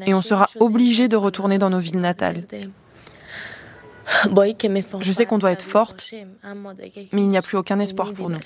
et 0.07 0.15
on 0.15 0.23
sera 0.23 0.49
obligé 0.61 1.09
de 1.09 1.17
retourner 1.17 1.59
dans 1.59 1.71
nos 1.71 1.79
villes 1.79 2.01
natales. 2.01 2.45
Je 5.01 5.13
sais 5.13 5.27
qu'on 5.27 5.39
doit 5.39 5.53
être 5.53 5.65
forte, 5.65 6.13
mais 7.13 7.23
il 7.23 7.29
n'y 7.29 7.39
a 7.39 7.43
plus 7.43 7.57
aucun 7.57 7.81
espoir 7.81 8.13
pour 8.13 8.31
nous. 8.31 8.39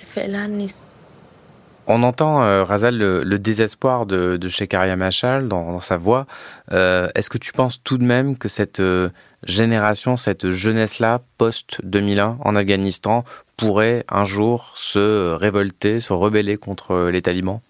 On 1.93 2.05
entend, 2.05 2.45
euh, 2.45 2.63
Razal, 2.63 2.97
le, 2.97 3.39
désespoir 3.41 4.07
de, 4.07 4.37
de 4.37 4.49
Shekaria 4.49 4.95
Machal 4.95 5.49
dans, 5.49 5.81
sa 5.81 5.97
voix. 5.97 6.27
Euh, 6.71 7.09
est-ce 7.17 7.29
que 7.29 7.37
tu 7.37 7.51
penses 7.51 7.83
tout 7.83 7.99
de 7.99 8.05
même 8.05 8.39
que 8.39 8.49
cette 8.49 8.79
euh, 8.79 9.09
génération, 9.43 10.17
cette 10.17 10.53
jeunesse-là, 10.53 11.21
post-2001 11.37 12.37
en 12.45 12.55
Afghanistan, 12.55 13.25
pourrait 13.57 14.05
un 14.09 14.25
jour 14.25 14.75
se 14.77 15.35
révolter, 15.35 15.99
se 15.99 16.13
rebeller 16.13 16.57
contre 16.59 17.09
les 17.09 17.23
talibans? 17.23 17.61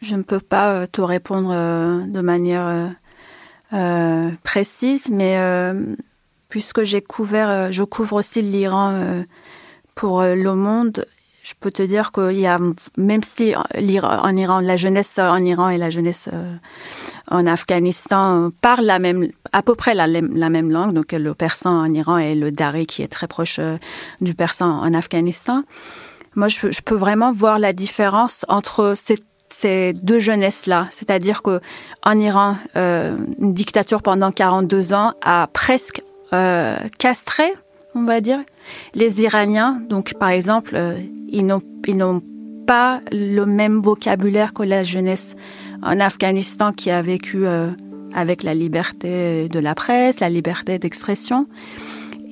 Je 0.00 0.14
ne 0.14 0.22
peux 0.22 0.38
pas 0.38 0.86
te 0.86 1.00
répondre 1.00 1.50
de 1.50 2.20
manière 2.20 2.94
précise, 4.44 5.08
mais 5.10 5.36
puisque 6.48 6.84
j'ai 6.84 7.02
couvert, 7.02 7.72
je 7.72 7.82
couvre 7.82 8.14
aussi 8.14 8.42
l'Iran 8.42 9.24
pour 9.96 10.22
Le 10.22 10.54
Monde, 10.54 11.04
je 11.46 11.54
peux 11.60 11.70
te 11.70 11.82
dire 11.82 12.10
qu'il 12.10 12.40
y 12.40 12.46
a, 12.48 12.58
même 12.96 13.22
si 13.22 13.54
en 13.54 14.36
Iran, 14.36 14.58
la 14.58 14.76
jeunesse 14.76 15.16
en 15.20 15.44
Iran 15.44 15.68
et 15.68 15.78
la 15.78 15.90
jeunesse 15.90 16.28
euh, 16.32 16.56
en 17.30 17.46
Afghanistan 17.46 18.50
parlent 18.60 18.84
la 18.84 18.98
même, 18.98 19.28
à 19.52 19.62
peu 19.62 19.76
près 19.76 19.94
la, 19.94 20.08
même 20.08 20.70
langue, 20.72 20.92
donc 20.92 21.12
le 21.12 21.34
persan 21.34 21.70
en 21.70 21.94
Iran 21.94 22.18
et 22.18 22.34
le 22.34 22.50
dari 22.50 22.86
qui 22.86 23.02
est 23.02 23.08
très 23.08 23.28
proche 23.28 23.58
euh, 23.60 23.76
du 24.20 24.34
persan 24.34 24.80
en 24.80 24.92
Afghanistan. 24.92 25.62
Moi, 26.34 26.48
je, 26.48 26.82
peux 26.84 26.96
vraiment 26.96 27.30
voir 27.30 27.60
la 27.60 27.72
différence 27.72 28.44
entre 28.48 28.94
ces, 28.96 29.92
deux 29.92 30.18
jeunesses-là. 30.18 30.88
C'est-à-dire 30.90 31.42
que 31.42 31.60
en 32.02 32.18
Iran, 32.18 32.56
euh, 32.74 33.16
une 33.38 33.54
dictature 33.54 34.02
pendant 34.02 34.32
42 34.32 34.94
ans 34.94 35.12
a 35.22 35.48
presque 35.52 36.02
castré, 36.98 37.54
on 37.96 38.04
va 38.04 38.20
dire, 38.20 38.40
les 38.94 39.22
Iraniens. 39.22 39.80
Donc, 39.88 40.14
par 40.14 40.30
exemple, 40.30 40.76
ils 41.28 41.44
n'ont, 41.44 41.62
ils 41.86 41.96
n'ont 41.96 42.22
pas 42.66 43.00
le 43.12 43.44
même 43.44 43.80
vocabulaire 43.80 44.52
que 44.52 44.62
la 44.62 44.84
jeunesse 44.84 45.36
en 45.82 46.00
Afghanistan 46.00 46.72
qui 46.72 46.90
a 46.90 47.00
vécu 47.00 47.46
euh, 47.46 47.70
avec 48.12 48.42
la 48.42 48.54
liberté 48.54 49.48
de 49.48 49.58
la 49.58 49.74
presse, 49.74 50.20
la 50.20 50.28
liberté 50.28 50.78
d'expression. 50.78 51.46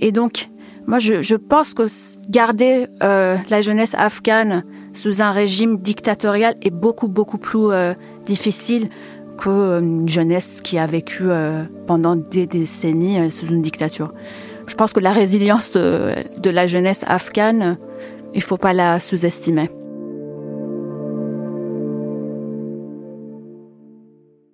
Et 0.01 0.13
donc, 0.13 0.51
moi, 0.87 0.99
je, 0.99 1.37
pense 1.37 1.73
que 1.73 1.87
garder 2.29 2.87
euh, 3.03 3.37
la 3.49 3.61
jeunesse 3.63 3.95
afghane 3.95 4.65
sous 4.93 5.23
un 5.23 5.31
régime 5.31 5.79
dictatorial 5.79 6.55
est 6.63 6.71
beaucoup, 6.71 7.09
beaucoup 7.09 7.39
plus 7.39 7.71
euh, 7.71 7.95
difficile 8.27 8.89
qu'une 9.39 10.09
jeunesse 10.09 10.61
qui 10.61 10.79
a 10.79 10.87
vécu 10.87 11.25
pendant 11.89 12.15
des 12.15 12.47
décennies 12.47 13.33
sous 13.33 13.47
une 13.47 13.63
dictature. 13.63 14.13
Je 14.67 14.75
pense 14.75 14.93
que 14.93 15.01
la 15.01 15.13
résilience 15.13 15.73
de, 15.73 16.15
de 16.39 16.51
la 16.51 16.67
jeunesse 16.67 17.05
afghane 17.07 17.79
il 18.35 18.39
ne 18.39 18.43
faut 18.43 18.57
pas 18.57 18.73
la 18.73 18.99
sous-estimer. 18.99 19.71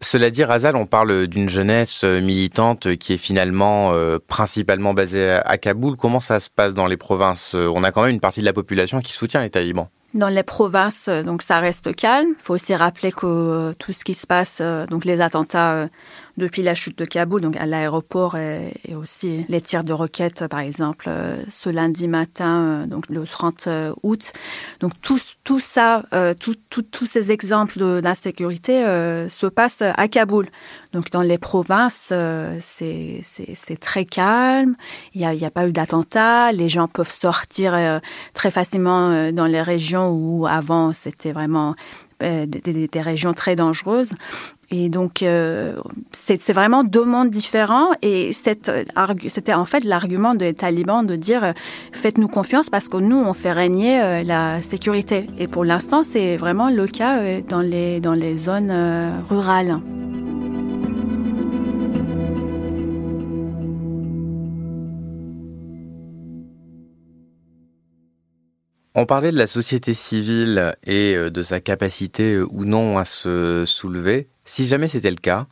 Cela 0.03 0.31
dit, 0.31 0.45
Razal, 0.45 0.77
on 0.77 0.87
parle 0.87 1.27
d'une 1.27 1.49
jeunesse 1.49 2.05
euh, 2.05 2.21
militante 2.21 2.97
qui 2.97 3.13
est 3.13 3.19
finalement 3.19 3.93
euh, 3.93 4.19
principalement 4.19 4.93
basée 4.93 5.31
à 5.45 5.57
Kaboul. 5.57 5.97
Comment 5.97 6.21
ça 6.21 6.41
se 6.41 6.51
passe 6.51 6.75
dans 6.75 6.87
les 6.87 6.97
provinces? 6.97 7.55
Euh, 7.55 7.71
On 7.73 7.85
a 7.85 7.93
quand 7.93 8.03
même 8.03 8.11
une 8.11 8.21
partie 8.21 8.41
de 8.41 8.47
la 8.47 8.53
population 8.53 9.01
qui 9.01 9.13
soutient 9.13 9.41
les 9.41 9.51
talibans. 9.51 9.89
Dans 10.13 10.29
les 10.29 10.43
provinces, 10.43 11.09
donc 11.09 11.43
ça 11.43 11.61
reste 11.61 11.95
calme. 11.95 12.31
Il 12.41 12.43
faut 12.43 12.55
aussi 12.55 12.75
rappeler 12.75 13.13
que 13.13 13.73
tout 13.79 13.93
ce 13.93 14.03
qui 14.03 14.15
se 14.15 14.27
passe, 14.27 14.61
donc 14.91 15.05
les 15.05 15.21
attentats 15.21 15.87
depuis 16.41 16.63
la 16.63 16.75
chute 16.75 16.99
de 16.99 17.05
Kaboul, 17.05 17.41
donc 17.41 17.57
à 17.57 17.67
l'aéroport 17.67 18.37
et, 18.37 18.73
aussi 18.97 19.45
les 19.49 19.61
tirs 19.61 19.85
de 19.85 19.93
roquettes, 19.93 20.49
par 20.49 20.61
exemple, 20.61 21.07
euh, 21.09 21.37
ce 21.49 21.71
lundi 21.71 22.09
matin, 22.09 22.61
euh, 22.61 22.87
donc 22.87 23.09
le 23.09 23.25
30 23.25 23.67
euh, 23.67 23.95
août. 24.03 24.33
Donc 24.81 24.93
tout, 25.01 25.19
tout 25.45 25.61
ça, 25.61 26.05
tous 26.39 27.07
ces 27.07 27.31
exemples 27.31 28.01
d'insécurité 28.01 28.83
se 29.29 29.47
passent 29.47 29.83
à 29.83 30.09
Kaboul. 30.09 30.47
Donc 30.93 31.11
dans 31.11 31.23
les 31.23 31.39
provinces, 31.39 32.13
c'est 32.61 33.81
très 33.81 34.05
calme. 34.05 34.77
Il 35.15 35.21
n'y 35.21 35.45
a, 35.45 35.47
a, 35.47 35.51
pas 35.51 35.69
eu 35.69 35.73
d'attentats. 35.73 36.53
Les 36.53 36.69
gens 36.69 36.89
peuvent 36.89 37.11
sortir 37.11 38.01
très 38.33 38.51
facilement 38.51 39.31
dans 39.33 39.47
les 39.47 39.63
régions 39.63 40.11
où 40.11 40.47
avant 40.47 40.93
c'était 40.93 41.33
vraiment 41.33 41.75
des, 42.21 42.89
régions 42.95 43.35
très 43.35 43.57
dangereuses. 43.57 44.15
Et 44.73 44.89
donc, 44.89 45.23
euh, 45.23 45.75
c'est 46.13 46.53
vraiment 46.53 46.85
deux 46.85 47.05
mondes 47.05 47.31
différents. 47.31 47.89
Et 48.03 48.31
c'était 48.33 49.53
en 49.53 49.65
fait 49.65 49.85
l'argument 49.85 50.35
des 50.35 50.55
talibans 50.55 51.05
de 51.05 51.17
dire 51.17 51.43
euh, 51.45 51.53
faites-nous 51.93 52.29
confiance 52.29 52.71
parce 52.71 52.89
que 52.89 52.97
nous, 52.97 53.17
on 53.17 53.33
fait 53.33 53.53
régner 53.53 54.01
euh, 54.01 54.23
la 54.23 54.63
sécurité. 54.63 55.27
Et 55.39 55.49
pour 55.49 55.65
l'instant, 55.65 56.05
c'est 56.05 56.37
vraiment 56.37 56.71
le 56.71 56.87
cas 56.87 57.41
dans 57.41 57.61
les, 57.61 58.01
dans 58.01 58.15
les 58.15 58.37
zones 58.37 58.73
rurales. 59.29 59.81
On 68.95 69.07
parlait 69.07 69.31
de 69.31 69.37
la 69.37 69.47
société 69.47 69.95
civile 69.95 70.75
et 70.85 71.15
de 71.15 71.43
sa 71.43 71.61
capacité 71.61 72.41
ou 72.41 72.65
non 72.65 72.99
à 72.99 73.05
se 73.05 73.65
soulever. 73.65 74.29
Si 74.45 74.67
jamais 74.67 74.89
c'était 74.89 75.11
le 75.11 75.17
cas, 75.17 75.47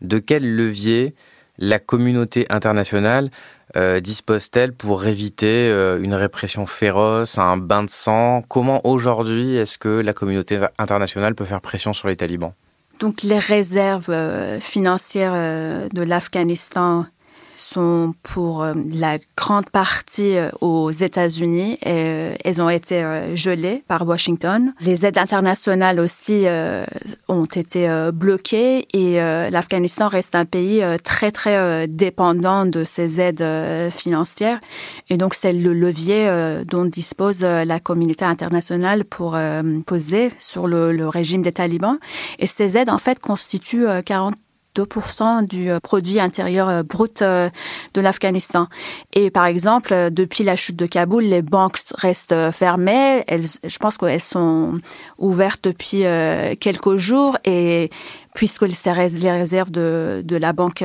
de 0.00 0.18
quel 0.18 0.56
levier 0.56 1.14
la 1.58 1.78
communauté 1.78 2.46
internationale 2.50 3.30
euh, 3.76 4.00
dispose-t-elle 4.00 4.74
pour 4.74 5.06
éviter 5.06 5.68
euh, 5.68 6.02
une 6.02 6.14
répression 6.14 6.66
féroce, 6.66 7.38
un 7.38 7.56
bain 7.56 7.84
de 7.84 7.90
sang? 7.90 8.42
Comment 8.48 8.86
aujourd'hui 8.86 9.56
est-ce 9.56 9.78
que 9.78 9.88
la 9.88 10.12
communauté 10.12 10.60
internationale 10.78 11.34
peut 11.34 11.44
faire 11.44 11.60
pression 11.60 11.94
sur 11.94 12.08
les 12.08 12.16
talibans? 12.16 12.52
Donc 13.00 13.22
les 13.22 13.38
réserves 13.38 14.10
euh, 14.10 14.60
financières 14.60 15.88
de 15.88 16.02
l'Afghanistan 16.02 17.06
sont 17.54 18.14
pour 18.22 18.62
euh, 18.62 18.74
la 18.92 19.18
grande 19.36 19.70
partie 19.70 20.36
euh, 20.36 20.50
aux 20.60 20.90
États-Unis 20.90 21.74
et 21.82 21.86
euh, 21.86 22.34
elles 22.44 22.60
ont 22.60 22.70
été 22.70 23.02
gelées 23.34 23.82
par 23.88 24.06
Washington. 24.06 24.72
Les 24.80 25.06
aides 25.06 25.18
internationales 25.18 26.00
aussi 26.00 26.46
ont 27.28 27.44
été 27.44 27.88
bloquées 28.12 28.86
et 28.92 29.16
l'Afghanistan 29.50 30.08
reste 30.08 30.34
un 30.34 30.44
pays 30.44 30.82
très 31.02 31.30
très 31.30 31.86
dépendant 31.88 32.66
de 32.66 32.84
ces 32.84 33.20
aides 33.20 33.44
financières 33.90 34.60
et 35.08 35.16
donc 35.16 35.34
c'est 35.34 35.52
le 35.52 35.72
levier 35.72 36.62
dont 36.66 36.84
dispose 36.84 37.42
la 37.42 37.80
communauté 37.80 38.24
internationale 38.24 39.04
pour 39.04 39.36
poser 39.86 40.32
sur 40.38 40.66
le, 40.66 40.92
le, 40.92 41.08
régime 41.08 41.42
des 41.42 41.52
talibans 41.52 41.98
et 42.38 42.46
ces 42.46 42.78
aides 42.78 42.90
en 42.90 42.98
fait 42.98 43.18
constituent 43.18 43.86
40 44.04 44.34
2% 44.76 45.46
du 45.46 45.70
euh, 45.70 45.80
produit 45.80 46.20
intérieur 46.20 46.68
euh, 46.68 46.82
brut 46.82 47.22
euh, 47.22 47.50
de 47.94 48.00
l'Afghanistan. 48.00 48.68
Et 49.12 49.30
par 49.30 49.46
exemple, 49.46 50.10
depuis 50.10 50.44
la 50.44 50.56
chute 50.56 50.76
de 50.76 50.86
Kaboul, 50.86 51.24
les 51.24 51.42
banques 51.42 51.78
restent 51.94 52.50
fermées. 52.52 53.24
Elles, 53.26 53.46
je 53.64 53.78
pense 53.78 53.98
qu'elles 53.98 54.20
sont 54.20 54.74
ouvertes 55.18 55.64
depuis 55.64 56.04
quelques 56.58 56.96
jours 56.96 57.36
et 57.44 57.90
puisque 58.34 58.62
les 58.62 59.30
réserves 59.30 59.70
de, 59.70 60.22
de 60.24 60.36
la 60.36 60.52
Banque 60.52 60.82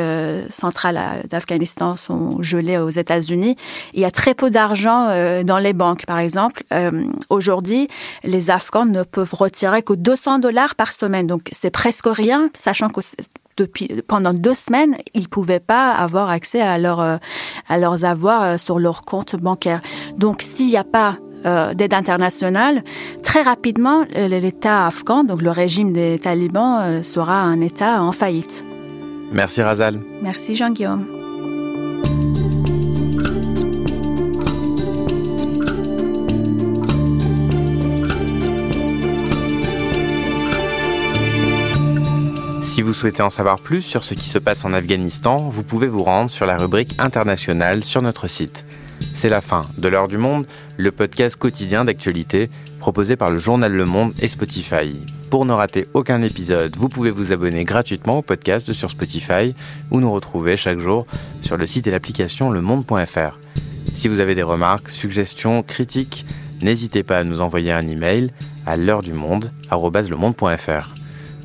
centrale 0.50 1.24
d'Afghanistan 1.30 1.96
sont 1.96 2.42
gelées 2.42 2.78
aux 2.78 2.90
États-Unis, 2.90 3.56
il 3.94 4.02
y 4.02 4.06
a 4.06 4.12
très 4.12 4.34
peu 4.34 4.50
d'argent 4.50 5.08
dans 5.44 5.60
les 5.60 5.74
banques. 5.74 6.06
Par 6.06 6.20
exemple, 6.20 6.64
aujourd'hui, 7.30 7.88
les 8.24 8.50
Afghans 8.50 8.86
ne 8.86 9.04
peuvent 9.04 9.34
retirer 9.34 9.82
que 9.82 9.94
200 9.94 10.40
dollars 10.40 10.76
par 10.76 10.92
semaine. 10.92 11.28
Donc, 11.28 11.50
c'est 11.52 11.72
presque 11.72 12.08
rien, 12.08 12.50
sachant 12.54 12.90
que 12.90 13.02
depuis 13.58 14.02
pendant 14.08 14.34
deux 14.34 14.54
semaines, 14.54 14.96
ils 15.14 15.28
pouvaient 15.28 15.60
pas 15.60 15.92
avoir 15.92 16.30
accès 16.30 16.62
à 16.62 16.78
leur 16.78 17.00
euh, 17.00 17.18
à 17.68 17.78
leurs 17.78 18.06
avoirs 18.06 18.44
euh, 18.44 18.58
sur 18.58 18.80
leur 18.80 19.02
compte 19.02 19.36
bancaire. 19.36 19.82
Donc 20.18 20.42
s'il 20.42 20.68
n'y 20.68 20.78
a 20.78 20.84
pas 20.84 21.16
euh, 21.46 21.74
d'aide 21.74 21.94
internationale, 21.94 22.84
très 23.24 23.42
rapidement 23.42 24.06
l'État 24.16 24.88
afghan, 24.88 25.24
donc 25.24 25.42
le 25.42 25.52
régime 25.52 25.94
des 25.94 26.20
talibans, 26.20 27.04
sera 27.04 27.42
un 27.42 27.62
État 27.62 28.02
en 28.02 28.12
faillite. 28.12 28.64
Merci 29.32 29.62
Razal. 29.62 30.00
Merci 30.22 30.56
Jean-Guillaume. 30.56 31.27
Vous 42.88 42.94
souhaitez 42.94 43.22
en 43.22 43.30
savoir 43.30 43.60
plus 43.60 43.82
sur 43.82 44.06
ce 44.06 44.14
qui 44.14 44.30
se 44.30 44.38
passe 44.38 44.64
en 44.64 44.72
Afghanistan, 44.72 45.36
vous 45.36 45.64
pouvez 45.64 45.90
vous 45.90 46.04
rendre 46.04 46.30
sur 46.30 46.46
la 46.46 46.56
rubrique 46.56 46.96
internationale 47.00 47.84
sur 47.84 48.02
notre 48.02 48.30
site. 48.30 48.64
C'est 49.14 49.28
la 49.28 49.42
fin 49.42 49.64
de 49.78 49.90
l'heure 49.90 50.08
du 50.08 50.18
monde, 50.18 50.48
le 50.78 50.94
podcast 50.94 51.36
quotidien 51.36 51.84
d'actualité 51.84 52.50
proposé 52.80 53.18
par 53.18 53.30
le 53.30 53.40
journal 53.40 53.74
Le 53.74 53.84
Monde 53.84 54.14
et 54.22 54.30
Spotify. 54.30 54.96
Pour 55.30 55.44
ne 55.44 55.52
rater 55.52 55.86
aucun 55.96 56.22
épisode, 56.22 56.78
vous 56.78 56.88
pouvez 56.88 57.12
vous 57.12 57.34
abonner 57.34 57.66
gratuitement 57.66 58.20
au 58.20 58.22
podcast 58.22 58.72
sur 58.72 58.90
Spotify 58.90 59.54
ou 59.92 60.00
nous 60.00 60.14
retrouver 60.14 60.56
chaque 60.56 60.80
jour 60.80 61.06
sur 61.42 61.58
le 61.58 61.68
site 61.68 61.88
et 61.88 61.92
l'application 61.92 62.52
lemonde.fr. 62.52 63.38
Si 63.96 64.08
vous 64.08 64.22
avez 64.22 64.34
des 64.34 64.44
remarques, 64.44 64.90
suggestions, 64.90 65.62
critiques, 65.62 66.26
n'hésitez 66.62 67.04
pas 67.04 67.18
à 67.18 67.26
nous 67.26 67.42
envoyer 67.42 67.74
un 67.74 67.86
email 67.86 68.32
à 68.66 68.78
l'heure 68.78 69.02
du 69.02 69.12
monde 69.12 69.52
@lemonde.fr. 69.72 70.94